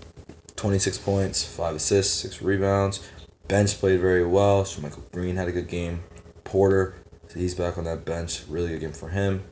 26 0.55 0.97
points, 0.99 1.45
5 1.45 1.75
assists, 1.75 2.21
6 2.21 2.41
rebounds. 2.41 3.07
Bench 3.47 3.77
played 3.79 3.99
very 3.99 4.25
well. 4.25 4.65
So 4.65 4.81
JaMychal 4.81 5.11
Green 5.11 5.35
had 5.35 5.47
a 5.47 5.51
good 5.51 5.67
game. 5.67 6.03
Porter, 6.43 6.95
so 7.27 7.39
he's 7.39 7.55
back 7.55 7.77
on 7.77 7.83
that 7.83 8.05
bench. 8.05 8.43
Really 8.47 8.69
good 8.69 8.81
game 8.81 8.91
for 8.91 9.09
him. 9.09 9.43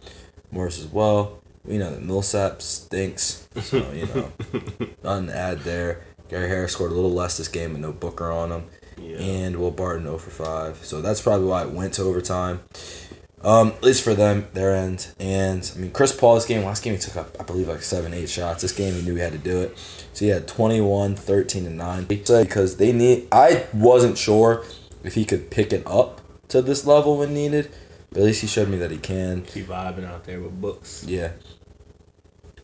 Morris 0.51 0.79
as 0.79 0.87
well. 0.87 1.41
We 1.63 1.77
know 1.77 1.91
that 1.91 2.01
Millsap 2.01 2.61
stinks. 2.61 3.47
So, 3.61 3.77
you 3.91 4.07
know, 4.07 4.31
nothing 5.03 5.27
to 5.27 5.35
add 5.35 5.59
there. 5.59 6.01
Gary 6.27 6.47
Harris 6.47 6.73
scored 6.73 6.91
a 6.91 6.95
little 6.95 7.13
less 7.13 7.37
this 7.37 7.47
game, 7.47 7.73
but 7.73 7.81
no 7.81 7.91
Booker 7.91 8.31
on 8.31 8.51
him. 8.51 8.63
Yeah, 9.01 9.17
And 9.17 9.57
Will 9.57 9.71
Barton 9.71 10.03
0 10.03 10.17
for 10.17 10.29
5. 10.29 10.77
So 10.85 11.01
that's 11.01 11.21
probably 11.21 11.47
why 11.47 11.63
it 11.63 11.71
went 11.71 11.93
to 11.95 12.03
overtime. 12.03 12.61
Um, 13.43 13.69
at 13.69 13.83
least 13.83 14.03
for 14.03 14.13
them, 14.13 14.47
their 14.53 14.75
end. 14.75 15.07
And 15.19 15.69
I 15.75 15.79
mean, 15.79 15.91
Chris 15.91 16.15
Paul's 16.15 16.45
game, 16.45 16.63
last 16.63 16.83
game 16.83 16.93
he 16.93 16.99
took 16.99 17.17
up, 17.17 17.35
I 17.39 17.43
believe, 17.43 17.67
like 17.67 17.81
seven, 17.81 18.13
eight 18.13 18.29
shots. 18.29 18.61
This 18.61 18.71
game 18.71 18.93
he 18.93 19.01
knew 19.01 19.15
he 19.15 19.21
had 19.21 19.31
to 19.31 19.39
do 19.39 19.61
it. 19.61 19.77
So 20.13 20.25
he 20.25 20.31
had 20.31 20.47
21, 20.47 21.15
13, 21.15 21.65
and 21.65 21.77
9. 21.77 22.25
So 22.25 22.43
because 22.43 22.77
they 22.77 22.91
need, 22.91 23.27
I 23.31 23.65
wasn't 23.73 24.17
sure 24.17 24.63
if 25.03 25.15
he 25.15 25.25
could 25.25 25.49
pick 25.49 25.73
it 25.73 25.83
up 25.87 26.21
to 26.49 26.61
this 26.61 26.85
level 26.85 27.17
when 27.17 27.33
needed. 27.33 27.71
But 28.11 28.19
at 28.19 28.25
least 28.25 28.41
he 28.41 28.47
showed 28.47 28.67
me 28.67 28.77
that 28.77 28.91
he 28.91 28.97
can. 28.97 29.45
he 29.45 29.63
vibing 29.63 30.05
out 30.05 30.25
there 30.25 30.39
with 30.39 30.59
books. 30.59 31.03
Yeah. 31.07 31.31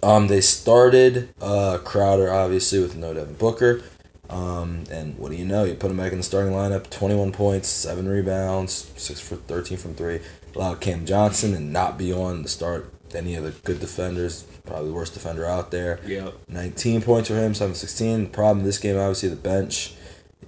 Um, 0.03 0.27
they 0.27 0.41
started 0.41 1.29
uh, 1.41 1.79
Crowder 1.83 2.31
obviously 2.31 2.79
with 2.79 2.95
no 2.95 3.13
Devin 3.13 3.35
Booker. 3.35 3.81
Um, 4.29 4.83
and 4.91 5.17
what 5.17 5.31
do 5.31 5.37
you 5.37 5.45
know? 5.45 5.63
You 5.63 5.75
put 5.75 5.91
him 5.91 5.97
back 5.97 6.11
in 6.11 6.17
the 6.17 6.23
starting 6.23 6.53
lineup. 6.53 6.89
Twenty 6.89 7.15
one 7.15 7.31
points, 7.31 7.67
seven 7.67 8.07
rebounds, 8.07 8.91
six 8.97 9.19
for 9.19 9.35
thirteen 9.35 9.77
from 9.77 9.95
three. 9.95 10.19
Allowed 10.55 10.81
Cam 10.81 11.05
Johnson 11.05 11.53
and 11.53 11.71
not 11.71 11.97
be 11.97 12.11
on 12.11 12.43
the 12.43 12.49
start 12.49 12.91
any 13.15 13.35
of 13.35 13.43
the 13.43 13.51
good 13.63 13.79
defenders. 13.79 14.43
Probably 14.65 14.89
the 14.89 14.93
worst 14.93 15.13
defender 15.13 15.45
out 15.45 15.71
there. 15.71 15.99
Yep. 16.05 16.33
19 16.47 17.01
points 17.01 17.29
for 17.29 17.35
him, 17.35 17.53
7 17.53 17.75
16. 17.75 18.23
The 18.23 18.29
problem 18.29 18.65
this 18.65 18.77
game, 18.77 18.97
obviously, 18.97 19.29
the 19.29 19.35
bench. 19.35 19.93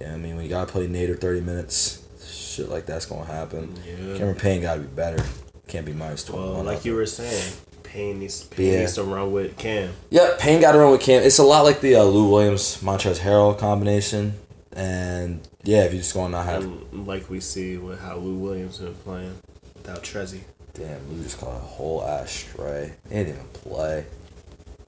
Yeah, 0.00 0.14
I 0.14 0.16
mean, 0.16 0.36
when 0.36 0.44
you 0.44 0.50
got 0.50 0.66
to 0.66 0.72
play 0.72 0.86
Nader 0.86 1.18
30 1.18 1.40
minutes, 1.40 2.06
shit 2.24 2.68
like 2.68 2.86
that's 2.86 3.06
going 3.06 3.26
to 3.26 3.32
happen. 3.32 3.74
Yeah. 3.86 4.18
Cameron 4.18 4.36
Payne 4.36 4.62
got 4.62 4.74
to 4.74 4.80
be 4.80 4.86
better. 4.88 5.24
Can't 5.68 5.86
be 5.86 5.92
minus 5.92 6.24
21. 6.24 6.54
Well, 6.54 6.64
like 6.64 6.84
you 6.84 6.94
were 6.94 7.06
saying, 7.06 7.54
Payne 7.90 8.20
needs 8.20 8.44
Payne 8.44 8.72
Yeah. 8.72 8.78
needs 8.80 8.94
to 8.94 9.02
run 9.02 9.32
with 9.32 9.56
Cam. 9.58 9.92
Yeah, 10.10 10.36
Payne 10.38 10.60
got 10.60 10.72
to 10.72 10.78
run 10.78 10.92
with 10.92 11.00
Cam. 11.00 11.22
It's 11.24 11.38
a 11.38 11.42
lot 11.42 11.62
like 11.64 11.80
the 11.80 11.96
uh, 11.96 12.04
Lou 12.04 12.30
Williams 12.30 12.78
Montrezl 12.82 13.18
Harrell 13.18 13.58
combination. 13.58 14.34
And 14.72 15.40
yeah, 15.64 15.82
if 15.84 15.92
you 15.92 15.98
just 15.98 16.14
going 16.14 16.30
to 16.32 16.40
have. 16.42 16.62
And 16.62 17.06
like 17.06 17.28
we 17.28 17.40
see 17.40 17.76
with 17.78 18.00
how 18.00 18.16
Lou 18.16 18.36
Williams 18.36 18.78
been 18.78 18.94
playing 18.94 19.36
without 19.74 20.04
Trezzy. 20.04 20.40
Damn, 20.74 21.00
Lou 21.10 21.20
just 21.24 21.40
caught 21.40 21.56
a 21.56 21.58
whole 21.58 22.04
ass 22.06 22.30
stray. 22.30 22.92
He 23.08 23.14
didn't 23.16 23.34
even 23.34 23.46
play. 23.48 24.06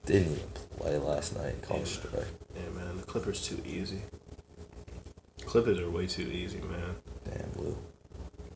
Didn't 0.07 0.33
even 0.33 0.49
play 0.79 0.97
last 0.99 1.37
night. 1.37 1.61
Caught 1.63 1.77
a 1.77 1.81
Yeah. 1.81 1.85
stray. 1.87 2.25
Yeah, 2.55 2.71
man, 2.79 2.97
the 2.99 3.03
Clippers 3.03 3.45
too 3.45 3.61
easy. 3.67 4.03
Clippers 5.45 5.79
are 5.81 5.91
way 5.91 6.07
too 6.07 6.23
easy, 6.23 6.59
man. 6.59 6.95
Damn, 7.25 7.51
Lou. 7.65 7.77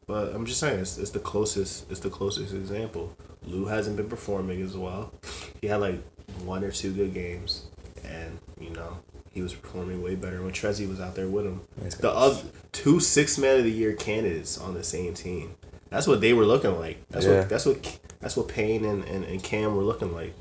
But 0.07 0.35
I'm 0.35 0.47
just 0.47 0.61
saying, 0.61 0.79
it's, 0.81 0.99
it's 0.99 1.11
the 1.11 1.19
closest. 1.19 1.91
It's 1.91 2.01
the 2.01 2.11
closest 2.11 2.55
example. 2.55 3.17
Lou 3.45 3.67
hasn't 3.67 3.97
been 3.97 4.09
performing 4.09 4.63
as 4.63 4.77
well. 4.77 5.13
He 5.61 5.67
had 5.67 5.81
like 5.81 6.01
one 6.45 6.63
or 6.63 6.71
two 6.71 6.93
good 6.93 7.13
games, 7.13 7.67
and 8.05 8.39
you 8.61 8.71
know 8.71 8.99
he 9.33 9.43
was 9.43 9.53
performing 9.53 10.03
way 10.03 10.15
better 10.15 10.43
when 10.43 10.53
Trezzy 10.53 10.89
was 10.89 11.01
out 11.01 11.15
there 11.15 11.29
with 11.29 11.45
him. 11.45 11.61
He's 11.83 11.97
The 11.97 12.11
other 12.11 12.41
two 12.73 13.01
six 13.01 13.37
man 13.37 13.59
of 13.59 13.65
the 13.65 13.71
year 13.71 13.95
candidates 13.95 14.59
on 14.59 14.75
the 14.75 14.85
same 14.85 15.13
team. 15.15 15.57
That's 15.91 16.07
what 16.07 16.21
they 16.21 16.33
were 16.33 16.47
looking 16.47 16.79
like. 16.79 17.07
That's 17.11 17.27
Yeah. 17.27 17.41
what 17.41 17.49
that's 17.49 17.67
what 17.67 17.99
that's 18.21 18.37
what 18.37 18.49
Payne 18.49 18.85
and, 18.85 19.05
and, 19.05 19.25
and 19.25 19.43
Cam 19.43 19.75
were 19.77 19.83
looking 19.85 20.15
like. 20.15 20.35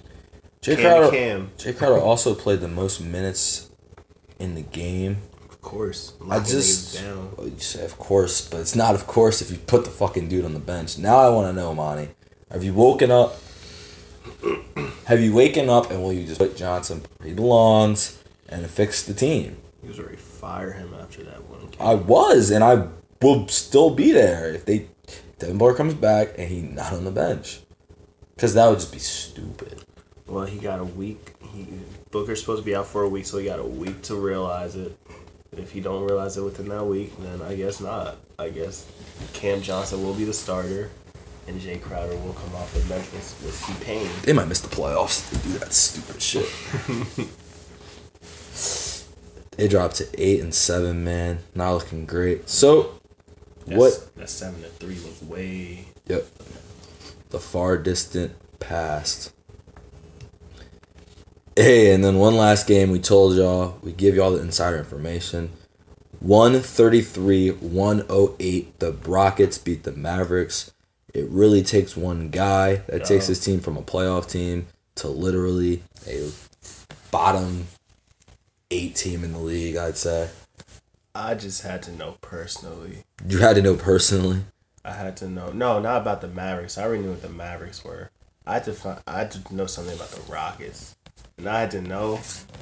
Jay 0.61 0.75
Cam 0.75 0.83
Crowder, 0.99 1.11
Cam, 1.15 1.51
Jay 1.57 1.73
Crowder 1.73 1.99
also 1.99 2.33
played 2.35 2.59
the 2.59 2.67
most 2.67 3.01
minutes 3.01 3.69
in 4.39 4.55
the 4.55 4.61
game. 4.61 5.17
Of 5.65 5.71
course. 5.71 6.13
I 6.29 6.39
just, 6.39 7.01
down. 7.01 7.31
well, 7.35 7.47
you 7.47 7.59
say 7.59 7.83
of 7.83 7.97
course, 7.97 8.47
but 8.47 8.59
it's 8.59 8.75
not 8.75 8.93
of 8.93 9.07
course 9.07 9.41
if 9.41 9.51
you 9.51 9.57
put 9.57 9.83
the 9.83 9.89
fucking 9.89 10.29
dude 10.29 10.45
on 10.45 10.53
the 10.53 10.59
bench. 10.59 10.97
Now 10.97 11.17
I 11.17 11.29
want 11.29 11.47
to 11.47 11.53
know, 11.59 11.73
Monty, 11.73 12.09
have 12.51 12.63
you 12.63 12.73
woken 12.73 13.09
up? 13.11 13.35
Have 15.05 15.21
you 15.21 15.33
waken 15.35 15.69
up 15.69 15.91
and 15.91 16.01
will 16.01 16.11
you 16.13 16.25
just 16.25 16.39
put 16.39 16.57
Johnson 16.57 17.03
where 17.17 17.29
he 17.29 17.35
belongs 17.35 18.23
and 18.49 18.67
fix 18.67 19.03
the 19.03 19.13
team? 19.13 19.57
He 19.81 19.87
was 19.87 19.99
ready 19.99 20.15
to 20.15 20.21
fire 20.21 20.71
him 20.71 20.95
after 20.99 21.23
that 21.23 21.43
one. 21.47 21.59
game. 21.61 21.79
I 21.79 21.93
was, 21.93 22.49
and 22.49 22.63
I 22.63 22.87
will 23.21 23.47
still 23.47 23.91
be 23.91 24.11
there 24.11 24.51
if 24.51 24.65
they 24.65 24.87
Devin 25.37 25.59
Booker 25.59 25.77
comes 25.77 25.93
back 25.93 26.33
and 26.39 26.49
he 26.49 26.61
not 26.61 26.93
on 26.93 27.05
the 27.05 27.11
bench, 27.11 27.59
because 28.35 28.55
that 28.55 28.67
would 28.67 28.79
just 28.79 28.91
be 28.91 28.99
stupid. 28.99 29.83
Well, 30.25 30.45
he 30.45 30.57
got 30.57 30.79
a 30.79 30.83
week. 30.85 31.35
He 31.53 31.67
Booker's 32.09 32.39
supposed 32.39 32.63
to 32.63 32.65
be 32.65 32.75
out 32.75 32.87
for 32.87 33.03
a 33.03 33.09
week, 33.09 33.25
so 33.25 33.37
he 33.37 33.45
got 33.45 33.59
a 33.59 33.63
week 33.63 34.01
to 34.03 34.15
realize 34.15 34.75
it. 34.75 34.97
If 35.57 35.71
he 35.71 35.79
don't 35.79 36.03
realize 36.03 36.37
it 36.37 36.43
within 36.43 36.67
that 36.69 36.83
week, 36.85 37.13
then 37.19 37.41
I 37.41 37.55
guess 37.55 37.79
not. 37.79 38.17
I 38.37 38.49
guess 38.49 38.85
Cam 39.33 39.61
Johnson 39.61 40.03
will 40.03 40.13
be 40.13 40.25
the 40.25 40.33
starter, 40.33 40.89
and 41.47 41.59
Jay 41.59 41.77
Crowder 41.77 42.15
will 42.17 42.33
come 42.33 42.53
off 42.55 42.73
the 42.73 42.81
bench 42.89 43.05
with, 43.11 43.41
with 43.43 43.63
T 43.65 43.73
Payne. 43.85 44.09
They 44.23 44.33
might 44.33 44.47
miss 44.47 44.59
the 44.61 44.73
playoffs 44.73 45.31
if 45.33 45.43
they 45.43 45.51
do 45.51 45.57
that 45.59 45.73
stupid 45.73 46.21
shit. 46.21 46.49
they 49.57 49.67
dropped 49.67 49.95
to 49.97 50.07
eight 50.17 50.41
and 50.41 50.53
seven, 50.53 51.03
man. 51.03 51.39
Not 51.53 51.73
looking 51.73 52.05
great. 52.05 52.49
So, 52.49 52.99
That's, 53.65 53.79
what? 53.79 54.15
That 54.15 54.29
seven 54.29 54.61
to 54.61 54.67
three 54.67 54.95
was 54.95 55.21
way. 55.23 55.85
Yep. 56.07 56.25
The 57.29 57.39
far 57.39 57.77
distant 57.77 58.33
past. 58.59 59.33
Hey, 61.55 61.93
and 61.93 62.03
then 62.03 62.17
one 62.17 62.35
last 62.35 62.67
game 62.67 62.91
we 62.91 62.99
told 62.99 63.35
y'all, 63.35 63.77
we 63.81 63.93
give 63.93 64.15
y'all 64.15 64.31
the 64.31 64.41
insider 64.41 64.77
information. 64.77 65.51
133 66.19 67.49
108. 67.51 68.79
The 68.79 68.91
Rockets 68.91 69.57
beat 69.57 69.83
the 69.83 69.91
Mavericks. 69.93 70.71
It 71.13 71.29
really 71.29 71.61
takes 71.63 71.95
one 71.95 72.29
guy 72.29 72.77
that 72.87 73.05
takes 73.05 73.25
Yeah. 73.25 73.29
his 73.29 73.39
team 73.39 73.59
from 73.61 73.77
a 73.77 73.81
playoff 73.81 74.29
team 74.29 74.67
to 74.95 75.07
literally 75.07 75.83
a 76.05 76.29
bottom 77.11 77.67
eight 78.69 78.95
team 78.95 79.23
in 79.23 79.31
the 79.31 79.39
league, 79.39 79.77
I'd 79.77 79.95
say. 79.97 80.29
I 81.13 81.35
just 81.35 81.61
had 81.61 81.81
to 81.83 81.91
know 81.93 82.17
personally. 82.21 83.05
You 83.25 83.37
had 83.37 83.55
to 83.55 83.61
know 83.61 83.75
personally. 83.75 84.41
I 84.83 84.91
had 84.91 85.15
to 85.17 85.29
know. 85.29 85.51
No, 85.51 85.79
not 85.79 86.01
about 86.01 86.19
the 86.19 86.27
Mavericks. 86.27 86.77
I 86.77 86.83
already 86.83 87.03
knew 87.03 87.11
what 87.11 87.21
the 87.21 87.29
Mavericks 87.29 87.83
were. 87.85 88.11
I 88.45 88.55
had 88.55 88.65
to 88.65 88.73
find. 88.73 88.99
I 89.07 89.19
had 89.19 89.31
to 89.31 89.55
know 89.55 89.65
something 89.67 89.95
about 89.95 90.11
the 90.11 90.21
Rockets, 90.31 90.95
and 91.37 91.47
I 91.47 91.59
had 91.61 91.71
to 91.71 91.81
know 91.81 92.15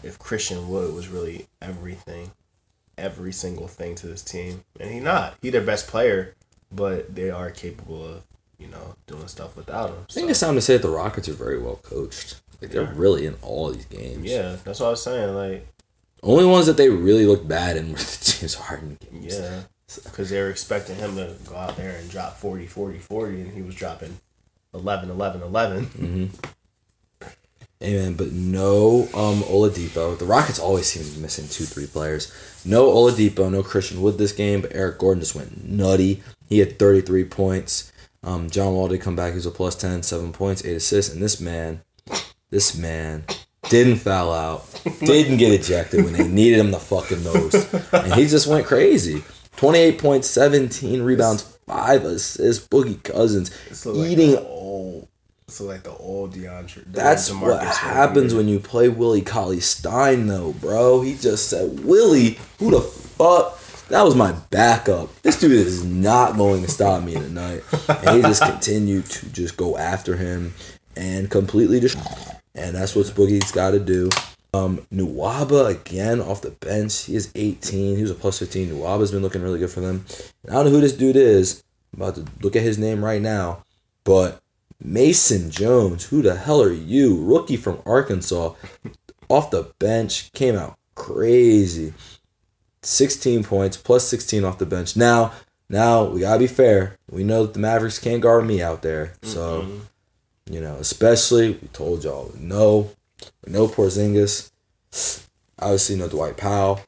if 0.04 0.18
Christian 0.20 0.68
Wood 0.70 0.94
was 0.94 1.08
really 1.08 1.48
everything, 1.62 2.32
every 2.98 3.32
single 3.34 3.68
thing 3.68 3.96
to 3.96 4.08
this 4.08 4.22
team, 4.24 4.64
and 4.80 4.90
he 4.92 5.00
not. 5.00 5.36
He 5.42 5.50
their 5.50 5.62
best 5.62 5.88
player, 5.88 6.36
but 6.72 7.14
they 7.16 7.30
are 7.30 7.50
capable 7.52 8.06
of 8.06 8.24
you 8.58 8.68
know 8.68 8.96
doing 9.08 9.28
stuff 9.28 9.56
without 9.56 9.90
him. 9.90 9.96
I 10.10 10.14
think 10.14 10.26
So, 10.26 10.30
it's 10.32 10.40
time 10.40 10.56
to 10.56 10.62
say 10.62 10.74
that 10.78 10.84
the 10.84 10.90
Rockets 10.94 11.28
are 11.30 11.34
very 11.34 11.60
well 11.62 11.78
coached. 11.84 12.42
Like 12.62 12.72
they're 12.72 12.86
really 12.86 13.26
in 13.26 13.36
all 13.42 13.72
these 13.72 13.86
games. 13.86 14.24
yeah, 14.26 14.56
that's 14.64 14.80
what 14.80 14.88
I 14.88 14.92
was 14.92 15.04
saying. 15.04 15.36
Like 15.36 15.68
Only 16.22 16.46
ones 16.46 16.66
that 16.68 16.78
they 16.78 16.90
really 16.90 17.26
looked 17.26 17.48
bad 17.48 17.76
in 17.78 17.92
were 17.92 17.98
the 17.98 18.36
James 18.40 18.54
Harden 18.56 18.98
games. 19.12 19.38
yeah, 19.38 19.64
because 20.06 20.30
they 20.30 20.42
were 20.42 20.50
expecting 20.50 20.96
him 20.96 21.16
to 21.18 21.36
go 21.46 21.56
out 21.56 21.76
there 21.76 21.98
and 21.98 22.10
drop 22.10 22.38
40, 22.38 22.68
40, 22.68 23.00
40, 23.00 23.42
and 23.42 23.54
he 23.54 23.62
was 23.62 23.76
dropping 23.76 24.18
11, 24.74 25.10
11, 25.10 25.42
11. 25.42 25.86
Mm-hmm. 25.86 26.26
Amen. 27.82 28.14
But 28.14 28.32
no 28.32 29.04
um 29.14 29.42
Oladipo. 29.44 30.18
The 30.18 30.26
Rockets 30.26 30.60
always 30.60 30.86
seem 30.88 31.04
to 31.04 31.12
be 31.12 31.22
missing 31.22 31.48
two, 31.48 31.66
three 31.66 31.88
players. 31.88 32.32
No 32.66 32.88
Oladipo, 32.88 33.52
no 33.52 33.64
Christian 33.64 34.02
Wood 34.02 34.18
this 34.18 34.32
game, 34.32 34.62
but 34.62 34.72
Eric 34.74 35.00
Gordon 35.00 35.22
just 35.22 35.36
went 35.36 35.66
nutty. 35.66 36.24
He 36.48 36.60
had 36.60 36.78
33 36.80 37.26
points. 37.26 37.92
Um, 38.24 38.50
John 38.50 38.74
Wall 38.74 38.88
did 38.88 39.02
come 39.02 39.16
back. 39.16 39.32
He 39.32 39.36
was 39.36 39.46
a 39.46 39.52
plus 39.52 39.76
10, 39.76 40.04
7 40.04 40.32
points, 40.32 40.64
8 40.64 40.76
assists. 40.76 41.12
And 41.14 41.22
this 41.22 41.42
man, 41.42 41.82
this 42.52 42.78
man 42.78 43.26
didn't 43.70 43.98
foul 43.98 44.32
out, 44.32 44.82
didn't 45.00 45.38
get 45.38 45.52
ejected 45.52 46.04
when 46.06 46.14
they 46.14 46.28
needed 46.28 46.60
him 46.60 46.72
the 46.72 46.80
fucking 46.80 47.24
most, 47.24 47.74
and 47.94 48.14
he 48.14 48.26
just 48.28 48.48
went 48.48 48.66
crazy. 48.66 49.24
Twenty 49.56 49.80
eight 49.80 50.00
points, 50.00 50.28
seventeen 50.30 51.02
rebounds, 51.04 51.44
five 51.68 52.04
assists. 52.06 52.68
Boogie 52.68 53.02
Cousins 53.04 53.52
like 53.86 54.12
eating. 54.12 54.36
old. 54.38 55.08
So 55.48 55.66
like 55.66 55.84
the 55.84 55.96
old 55.96 56.34
DeAndre. 56.34 56.86
the 56.86 56.90
That's 56.92 57.30
DeMarcus 57.30 57.42
what 57.42 57.78
happens 57.78 58.34
when 58.34 58.48
you 58.48 58.60
play 58.60 58.90
Willie 58.90 59.22
Cauley 59.22 59.60
Stein, 59.60 60.28
though, 60.28 60.54
bro. 60.54 61.02
He 61.02 61.16
just 61.16 61.50
said, 61.50 61.84
"Willie, 61.84 62.40
who 62.60 62.72
the 62.72 62.82
fuck?" 62.82 63.60
That 63.90 64.04
was 64.04 64.16
my 64.16 64.32
backup. 64.50 65.14
This 65.22 65.40
dude 65.40 65.52
is 65.52 65.84
not 65.84 66.38
going 66.38 66.64
to 66.64 66.72
stop 66.72 67.04
me 67.04 67.14
tonight, 67.14 67.64
and 67.90 68.16
he 68.16 68.22
just 68.22 68.42
continued 68.42 69.06
to 69.06 69.30
just 69.30 69.58
go 69.58 69.78
after 69.78 70.16
him 70.16 70.54
and 70.96 71.30
completely 71.30 71.80
just. 71.80 71.98
And 72.56 72.76
that's 72.76 72.96
what 72.96 73.08
Boogie's 73.08 73.52
got 73.52 73.72
to 73.72 73.80
do. 73.80 74.10
Um, 74.54 74.86
Nwaba 74.94 75.70
again 75.72 76.22
off 76.22 76.42
the 76.42 76.52
bench. 76.52 77.06
He 77.06 77.16
is 77.16 77.32
18. 77.34 77.96
He 77.96 78.02
was 78.02 78.12
a 78.12 78.16
plus 78.16 78.38
15. 78.40 78.70
Nwaba's 78.70 79.12
been 79.12 79.24
looking 79.24 79.42
really 79.42 79.58
good 79.58 79.72
for 79.72 79.82
them. 79.82 80.06
And 80.44 80.52
I 80.52 80.56
don't 80.56 80.66
know 80.66 80.72
who 80.72 80.82
this 80.82 80.94
dude 80.94 81.16
is. 81.16 81.64
I'm 81.94 82.02
about 82.02 82.16
to 82.16 82.26
look 82.42 82.56
at 82.56 82.62
his 82.62 82.78
name 82.78 83.04
right 83.04 83.22
now. 83.22 83.64
But 84.04 84.43
Mason 84.84 85.50
Jones, 85.50 86.06
who 86.06 86.22
the 86.22 86.36
hell 86.36 86.62
are 86.62 86.74
you? 86.74 87.24
Rookie 87.24 87.58
from 87.58 87.82
Arkansas, 87.86 88.54
off 89.30 89.50
the 89.50 89.72
bench, 89.80 90.32
came 90.34 90.56
out 90.56 90.78
crazy. 90.96 91.94
16 92.82 93.46
points, 93.46 93.78
plus 93.78 94.06
16 94.08 94.44
off 94.44 94.58
the 94.58 94.66
bench. 94.66 94.98
Now, 94.98 95.32
now 95.70 96.04
we 96.04 96.20
gotta 96.20 96.40
be 96.40 96.48
fair. 96.48 96.98
We 97.10 97.24
know 97.24 97.46
that 97.46 97.54
the 97.54 97.60
Mavericks 97.60 97.98
can't 97.98 98.22
guard 98.22 98.46
me 98.46 98.62
out 98.62 98.82
there. 98.82 99.14
So, 99.24 99.62
mm-hmm. 99.62 100.54
you 100.54 100.60
know, 100.60 100.76
especially 100.76 101.52
we 101.54 101.68
told 101.70 102.04
y'all 102.04 102.34
no, 102.38 102.92
no 103.48 103.68
Porzingis. 103.68 104.52
Obviously, 105.60 105.96
no 105.96 106.10
Dwight 106.10 106.36
Powell. 106.36 106.82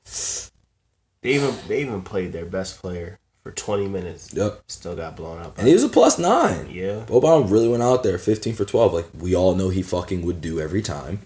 They 1.21 1.35
even 1.35 1.55
they 1.67 1.81
even 1.81 2.01
played 2.01 2.33
their 2.33 2.45
best 2.45 2.79
player 2.81 3.19
for 3.45 3.51
20 3.51 3.87
minutes. 3.87 4.33
Yep. 4.33 4.63
Still 4.65 4.95
got 4.95 5.15
blown 5.15 5.39
up. 5.39 5.59
And 5.59 5.67
he 5.67 5.73
was 5.75 5.83
a 5.83 5.89
plus 5.89 6.17
nine. 6.17 6.67
yeah. 6.71 7.05
Boban 7.05 7.51
really 7.51 7.69
went 7.69 7.83
out 7.83 8.01
there 8.01 8.17
15 8.17 8.55
for 8.55 8.65
12 8.65 8.91
like 8.91 9.05
we 9.19 9.35
all 9.35 9.53
know 9.53 9.69
he 9.69 9.83
fucking 9.83 10.25
would 10.25 10.41
do 10.41 10.59
every 10.59 10.81
time. 10.81 11.19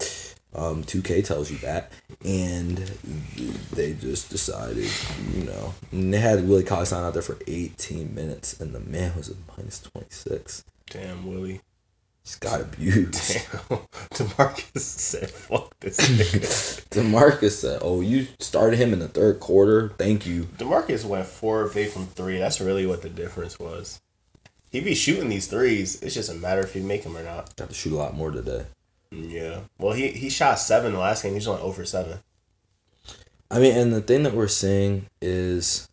Um, 0.54 0.84
2K 0.84 1.24
tells 1.24 1.50
you 1.50 1.56
that. 1.58 1.90
And 2.22 2.76
they 3.72 3.94
just 3.94 4.28
decided, 4.28 4.90
you 5.32 5.44
know, 5.44 5.72
and 5.92 6.12
they 6.12 6.18
had 6.18 6.46
Willie 6.46 6.66
Stein 6.66 7.02
out 7.02 7.14
there 7.14 7.22
for 7.22 7.38
18 7.46 8.14
minutes 8.14 8.60
and 8.60 8.74
the 8.74 8.80
man 8.80 9.16
was 9.16 9.30
a 9.30 9.34
minus 9.56 9.80
26. 9.80 10.64
Damn 10.90 11.26
Willie. 11.26 11.62
He's 12.22 12.36
got 12.36 12.60
abused. 12.60 13.32
Damn. 13.32 13.78
Demarcus 14.12 14.80
said, 14.80 15.30
"Fuck 15.30 15.78
this 15.80 15.98
nigga." 15.98 16.86
DeMarcus 16.90 17.52
said, 17.52 17.80
Oh, 17.82 18.00
you 18.00 18.26
started 18.40 18.78
him 18.78 18.92
in 18.92 18.98
the 18.98 19.08
third 19.08 19.38
quarter? 19.38 19.90
Thank 19.90 20.26
you. 20.26 20.44
Demarcus 20.58 21.04
went 21.04 21.26
four 21.26 21.62
of 21.62 21.76
eight 21.76 21.92
from 21.92 22.06
three. 22.06 22.38
That's 22.38 22.60
really 22.60 22.84
what 22.84 23.02
the 23.02 23.08
difference 23.08 23.58
was. 23.58 24.00
He 24.70 24.80
be 24.80 24.94
shooting 24.94 25.28
these 25.28 25.46
threes. 25.46 26.02
It's 26.02 26.14
just 26.14 26.30
a 26.30 26.34
matter 26.34 26.62
if 26.62 26.74
he 26.74 26.80
make 26.80 27.04
them 27.04 27.16
or 27.16 27.22
not. 27.22 27.54
Got 27.56 27.68
to 27.68 27.74
shoot 27.74 27.92
a 27.92 27.96
lot 27.96 28.14
more 28.14 28.30
today. 28.30 28.66
Yeah. 29.12 29.60
Well, 29.78 29.92
he 29.92 30.08
he 30.08 30.28
shot 30.28 30.58
seven 30.58 30.92
the 30.92 30.98
last 30.98 31.22
game. 31.22 31.34
He's 31.34 31.48
only 31.48 31.62
over 31.62 31.84
seven. 31.84 32.18
I 33.50 33.58
mean, 33.58 33.76
and 33.76 33.92
the 33.92 34.00
thing 34.00 34.22
that 34.24 34.34
we're 34.34 34.46
seeing 34.46 35.06
is 35.20 35.88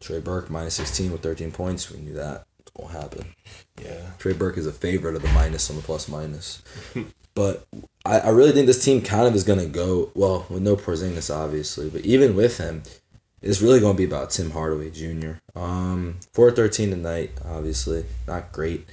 Trey 0.00 0.18
Burke 0.18 0.50
minus 0.50 0.74
16 0.74 1.12
with 1.12 1.22
13 1.22 1.52
points. 1.52 1.90
We 1.92 2.00
knew 2.00 2.14
that. 2.14 2.44
To 2.80 2.88
happen. 2.88 3.34
Yeah. 3.82 4.10
Trey 4.18 4.32
Burke 4.32 4.58
is 4.58 4.66
a 4.66 4.72
favorite 4.72 5.16
of 5.16 5.22
the 5.22 5.28
minus 5.28 5.70
on 5.70 5.76
the 5.76 5.82
plus 5.82 6.08
minus. 6.08 6.62
but 7.34 7.66
I, 8.04 8.20
I 8.20 8.28
really 8.30 8.52
think 8.52 8.66
this 8.66 8.84
team 8.84 9.02
kind 9.02 9.26
of 9.26 9.34
is 9.34 9.44
going 9.44 9.58
to 9.58 9.66
go, 9.66 10.10
well, 10.14 10.46
with 10.48 10.62
no 10.62 10.76
Porzingis, 10.76 11.34
obviously, 11.34 11.88
but 11.90 12.02
even 12.02 12.34
with 12.34 12.58
him, 12.58 12.82
it's 13.42 13.62
really 13.62 13.80
going 13.80 13.94
to 13.94 13.98
be 13.98 14.04
about 14.04 14.30
Tim 14.30 14.50
Hardaway 14.50 14.90
Jr. 14.90 15.32
Um, 15.56 16.16
413 16.34 16.90
tonight, 16.90 17.30
obviously. 17.44 18.04
Not 18.26 18.52
great. 18.52 18.86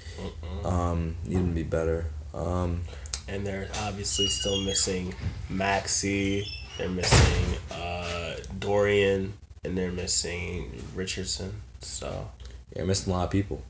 Um, 0.64 1.16
need 1.26 1.36
to 1.36 1.42
be 1.54 1.64
better. 1.64 2.06
Um, 2.34 2.84
And 3.28 3.46
they're 3.46 3.68
obviously 3.82 4.28
still 4.28 4.62
missing 4.64 5.14
Maxi. 5.52 6.46
They're 6.78 6.88
missing 6.88 7.58
uh, 7.72 8.36
Dorian, 8.58 9.34
and 9.66 9.78
they're 9.78 9.92
missing 9.92 10.82
Richardson. 10.96 11.62
So, 11.82 12.30
you're 12.76 12.86
missing 12.86 13.12
a 13.12 13.18
lot 13.18 13.26
of 13.26 13.32
people. 13.32 13.64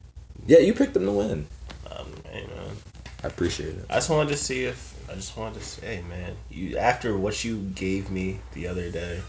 Yeah, 0.47 0.59
you 0.59 0.73
picked 0.73 0.93
them 0.93 1.05
to 1.05 1.11
win. 1.11 1.47
um, 1.91 2.07
hey 2.31 2.47
man, 2.47 2.75
I 3.23 3.27
appreciate 3.27 3.75
it. 3.75 3.85
I 3.89 3.95
just 3.95 4.09
wanted 4.09 4.29
to 4.31 4.37
see 4.37 4.63
if 4.63 4.95
I 5.09 5.13
just 5.15 5.35
wanted 5.37 5.59
to 5.59 5.65
say, 5.65 5.97
hey 5.97 6.03
man, 6.09 6.35
you 6.49 6.77
after 6.77 7.17
what 7.17 7.43
you 7.43 7.57
gave 7.75 8.09
me 8.09 8.39
the 8.53 8.67
other 8.67 8.89
day, 8.89 9.21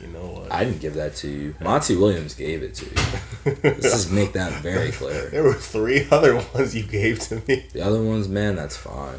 you 0.00 0.06
know 0.08 0.26
what? 0.26 0.52
I 0.52 0.64
didn't 0.64 0.80
give 0.80 0.94
that 0.94 1.14
to 1.16 1.28
you. 1.28 1.54
Monty 1.60 1.96
Williams 1.96 2.34
gave 2.34 2.62
it 2.62 2.74
to 2.74 2.84
you. 2.86 3.56
Let's 3.64 3.82
just 3.82 4.12
make 4.12 4.34
that 4.34 4.52
very 4.62 4.92
clear. 4.92 5.30
there 5.30 5.42
were 5.42 5.54
three 5.54 6.06
other 6.10 6.36
ones 6.54 6.74
you 6.76 6.82
gave 6.84 7.20
to 7.20 7.36
me. 7.48 7.64
The 7.72 7.80
other 7.82 8.02
ones, 8.02 8.28
man, 8.28 8.56
that's 8.56 8.76
fine. 8.76 9.18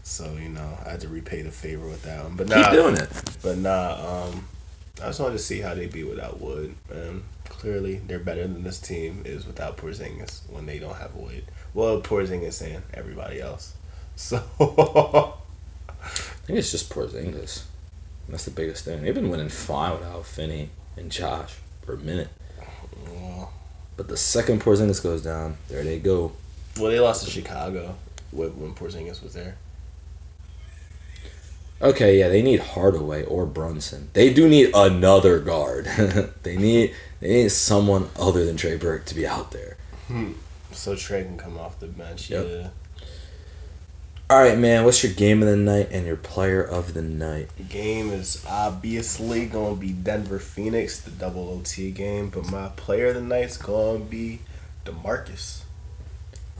So 0.01 0.33
you 0.41 0.49
know, 0.49 0.77
I 0.85 0.89
had 0.91 1.01
to 1.01 1.07
repay 1.07 1.43
the 1.43 1.51
favor 1.51 1.85
with 1.85 2.01
that 2.01 2.23
one. 2.23 2.35
But 2.35 2.47
Keep 2.47 2.55
nah, 2.57 2.71
doing 2.71 2.95
it. 2.97 3.09
But 3.43 3.57
nah, 3.59 4.23
um, 4.31 4.47
I 5.01 5.07
just 5.07 5.19
wanted 5.19 5.33
to 5.33 5.39
see 5.39 5.61
how 5.61 5.73
they 5.73 5.87
be 5.87 6.03
without 6.03 6.39
Wood. 6.41 6.75
And 6.91 7.23
clearly, 7.47 7.97
they're 8.05 8.19
better 8.19 8.43
than 8.43 8.63
this 8.63 8.79
team 8.79 9.23
is 9.25 9.45
without 9.45 9.77
Porzingis 9.77 10.41
when 10.49 10.65
they 10.65 10.79
don't 10.79 10.97
have 10.97 11.15
Wood. 11.15 11.45
Well, 11.73 12.01
Porzingis 12.01 12.61
and 12.61 12.83
everybody 12.93 13.41
else. 13.41 13.73
So 14.15 14.35
I 15.89 16.07
think 16.45 16.59
it's 16.59 16.71
just 16.71 16.89
Porzingis. 16.89 17.63
That's 18.27 18.43
the 18.43 18.51
biggest 18.51 18.83
thing. 18.83 19.01
They've 19.01 19.15
been 19.15 19.29
winning 19.29 19.47
fine 19.47 19.93
without 19.93 20.25
Finney 20.25 20.71
and 20.97 21.09
Josh 21.09 21.55
for 21.83 21.93
a 21.93 21.97
minute. 21.97 22.27
But 23.95 24.09
the 24.09 24.17
second 24.17 24.61
Porzingis 24.61 25.01
goes 25.01 25.21
down, 25.23 25.55
there 25.69 25.83
they 25.83 25.99
go. 25.99 26.33
Well, 26.77 26.91
they 26.91 26.99
lost 26.99 27.23
to 27.25 27.31
Chicago 27.31 27.95
when 28.31 28.73
Porzingis 28.73 29.23
was 29.23 29.33
there. 29.33 29.55
Okay, 31.81 32.19
yeah, 32.19 32.27
they 32.27 32.41
need 32.41 32.59
Hardaway 32.59 33.23
or 33.23 33.45
Brunson. 33.45 34.09
They 34.13 34.33
do 34.33 34.49
need 34.49 34.71
another 34.73 35.39
guard. 35.39 35.85
they 36.43 36.57
need 36.57 36.93
they 37.21 37.43
need 37.43 37.51
someone 37.51 38.09
other 38.17 38.45
than 38.45 38.57
Trey 38.57 38.75
Burke 38.75 39.05
to 39.05 39.15
be 39.15 39.25
out 39.25 39.51
there. 39.51 39.77
Hmm. 40.07 40.33
So 40.71 40.95
Trey 40.95 41.23
can 41.23 41.37
come 41.37 41.57
off 41.57 41.79
the 41.79 41.87
bench. 41.87 42.29
Yep. 42.29 42.47
Yeah. 42.49 42.67
All 44.29 44.39
right, 44.39 44.59
man. 44.59 44.83
What's 44.83 45.03
your 45.03 45.13
game 45.13 45.41
of 45.41 45.47
the 45.47 45.55
night 45.55 45.87
and 45.91 46.05
your 46.05 46.15
player 46.15 46.61
of 46.61 46.93
the 46.93 47.01
night? 47.01 47.49
The 47.57 47.63
game 47.63 48.11
is 48.11 48.45
obviously 48.47 49.47
going 49.47 49.75
to 49.75 49.81
be 49.81 49.91
Denver 49.91 50.37
Phoenix, 50.37 50.99
the 51.01 51.09
double 51.09 51.49
OT 51.49 51.89
game. 51.91 52.29
But 52.29 52.51
my 52.51 52.69
player 52.75 53.07
of 53.07 53.15
the 53.15 53.21
night's 53.21 53.57
going 53.57 54.03
to 54.03 54.05
be 54.05 54.41
Demarcus. 54.85 55.61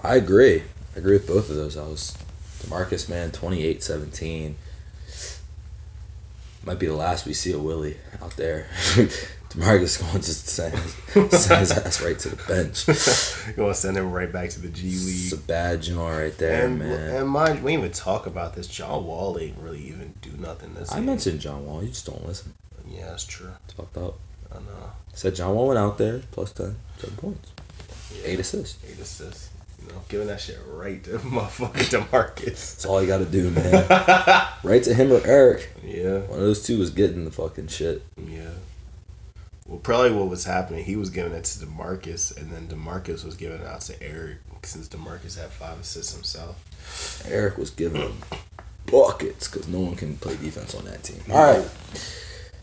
I 0.01 0.15
agree. 0.15 0.63
I 0.95 0.99
agree 0.99 1.13
with 1.13 1.27
both 1.27 1.49
of 1.49 1.57
those. 1.57 1.77
I 1.77 1.83
was 1.83 2.17
Demarcus, 2.63 3.07
man, 3.07 3.29
28-17. 3.29 4.55
Might 6.65 6.79
be 6.79 6.87
the 6.87 6.93
last 6.93 7.25
we 7.25 7.33
see 7.33 7.51
of 7.53 7.63
Willie 7.63 7.97
out 8.21 8.35
there. 8.35 8.67
Demarcus 9.49 9.99
going 9.99 10.11
to 10.11 10.17
just 10.19 10.45
send 10.47 10.75
his, 10.77 10.93
send 11.41 11.59
his 11.61 11.71
ass 11.71 12.01
right 12.03 12.19
to 12.19 12.29
the 12.29 12.35
bench. 12.47 12.87
You're 13.47 13.55
going 13.55 13.73
to 13.73 13.79
send 13.79 13.97
him 13.97 14.11
right 14.11 14.31
back 14.31 14.51
to 14.51 14.59
the 14.61 14.67
G 14.67 14.83
League. 14.89 15.23
It's 15.23 15.31
a 15.31 15.37
bad 15.37 15.81
joint 15.81 16.19
right 16.19 16.37
there, 16.37 16.65
And, 16.67 16.77
man. 16.77 17.15
and 17.15 17.27
mind, 17.29 17.63
we 17.63 17.71
didn't 17.71 17.85
even 17.85 17.91
talk 17.93 18.27
about 18.27 18.53
this. 18.55 18.67
John 18.67 19.05
Wall 19.07 19.39
ain't 19.39 19.57
really 19.57 19.81
even 19.81 20.13
do 20.21 20.29
nothing 20.37 20.75
this 20.75 20.91
I 20.91 20.97
game. 20.97 21.07
mentioned 21.07 21.39
John 21.39 21.65
Wall. 21.65 21.81
You 21.81 21.89
just 21.89 22.05
don't 22.05 22.23
listen. 22.27 22.53
Yeah, 22.87 23.07
that's 23.07 23.23
true. 23.25 23.49
It's 23.65 23.73
fucked 23.73 23.97
up. 23.97 24.19
I 24.51 24.55
know. 24.59 24.91
Said 25.13 25.33
John 25.35 25.55
Wall 25.55 25.67
went 25.69 25.79
out 25.79 25.97
there, 25.97 26.21
plus 26.31 26.51
10, 26.51 26.75
7 26.99 27.15
points. 27.17 27.51
Yeah. 28.15 28.21
Eight 28.25 28.39
assists. 28.39 28.77
Eight 28.87 28.99
assists. 28.99 29.49
You 29.81 29.93
know, 29.93 30.01
giving 30.09 30.27
that 30.27 30.41
shit 30.41 30.59
right 30.67 31.03
to 31.05 31.09
motherfucking 31.19 31.89
Demarcus. 31.89 32.45
That's 32.45 32.85
all 32.85 33.01
you 33.01 33.07
got 33.07 33.19
to 33.19 33.25
do, 33.25 33.49
man. 33.49 33.87
right 34.63 34.83
to 34.83 34.93
him 34.93 35.11
or 35.11 35.25
Eric. 35.25 35.73
Yeah. 35.83 36.19
One 36.19 36.39
of 36.39 36.45
those 36.45 36.63
two 36.63 36.79
was 36.79 36.89
getting 36.89 37.25
the 37.25 37.31
fucking 37.31 37.67
shit. 37.67 38.03
Yeah. 38.17 38.51
Well, 39.69 39.79
probably 39.79 40.11
what 40.11 40.29
was 40.29 40.45
happening, 40.45 40.83
he 40.83 40.95
was 40.95 41.11
giving 41.11 41.31
it 41.31 41.43
to 41.43 41.65
Demarcus, 41.65 42.35
and 42.35 42.51
then 42.51 42.67
Demarcus 42.67 43.23
was 43.23 43.35
giving 43.35 43.61
it 43.61 43.67
out 43.67 43.81
to 43.81 44.01
Eric 44.01 44.39
since 44.63 44.87
Demarcus 44.87 45.39
had 45.39 45.51
five 45.51 45.79
assists 45.79 46.13
himself. 46.15 47.23
Eric 47.29 47.57
was 47.57 47.69
giving 47.69 48.01
them 48.01 48.17
buckets 48.87 49.47
because 49.47 49.67
no 49.67 49.79
one 49.81 49.95
can 49.95 50.17
play 50.17 50.35
defense 50.37 50.73
on 50.73 50.85
that 50.85 51.03
team. 51.03 51.21
All 51.29 51.53
right. 51.53 51.65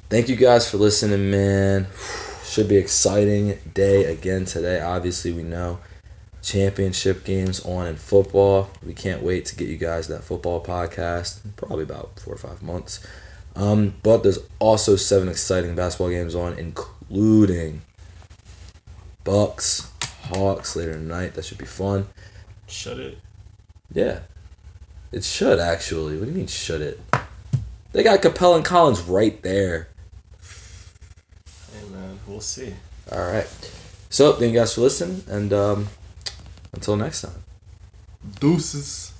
Thank 0.08 0.28
you 0.28 0.34
guys 0.34 0.68
for 0.68 0.78
listening, 0.78 1.30
man. 1.30 1.86
Should 2.44 2.68
be 2.68 2.76
exciting 2.76 3.58
day 3.74 4.04
again 4.04 4.44
today. 4.44 4.80
Obviously, 4.80 5.32
we 5.32 5.42
know 5.42 5.78
championship 6.46 7.24
games 7.24 7.64
on 7.64 7.88
in 7.88 7.96
football. 7.96 8.70
We 8.84 8.94
can't 8.94 9.20
wait 9.22 9.46
to 9.46 9.56
get 9.56 9.68
you 9.68 9.76
guys 9.76 10.06
that 10.06 10.22
football 10.22 10.62
podcast. 10.62 11.40
Probably 11.56 11.82
about 11.82 12.20
four 12.20 12.34
or 12.34 12.38
five 12.38 12.62
months. 12.62 13.04
Um, 13.56 13.94
but 14.04 14.22
there's 14.22 14.38
also 14.60 14.94
seven 14.94 15.28
exciting 15.28 15.74
basketball 15.74 16.10
games 16.10 16.36
on, 16.36 16.56
including 16.56 17.82
Bucks, 19.24 19.90
Hawks 20.24 20.76
later 20.76 20.92
tonight. 20.92 21.34
That 21.34 21.44
should 21.44 21.58
be 21.58 21.64
fun. 21.64 22.06
Shut 22.68 23.00
it. 23.00 23.18
Yeah. 23.92 24.20
It 25.10 25.24
should 25.24 25.58
actually. 25.58 26.16
What 26.16 26.26
do 26.26 26.30
you 26.30 26.36
mean 26.36 26.46
should 26.46 26.80
it? 26.80 27.00
They 27.90 28.04
got 28.04 28.22
Capela 28.22 28.56
and 28.56 28.64
Collins 28.64 29.00
right 29.00 29.42
there. 29.42 29.88
Hey 31.72 31.88
man, 31.90 32.20
we'll 32.26 32.40
see. 32.40 32.74
All 33.10 33.18
right. 33.18 33.48
So 34.10 34.32
thank 34.34 34.52
you 34.52 34.58
guys 34.60 34.74
for 34.74 34.82
listening, 34.82 35.24
and 35.28 35.52
um, 35.52 35.88
until 36.76 36.96
next 36.96 37.22
time. 37.22 37.42
Deuces. 38.38 39.12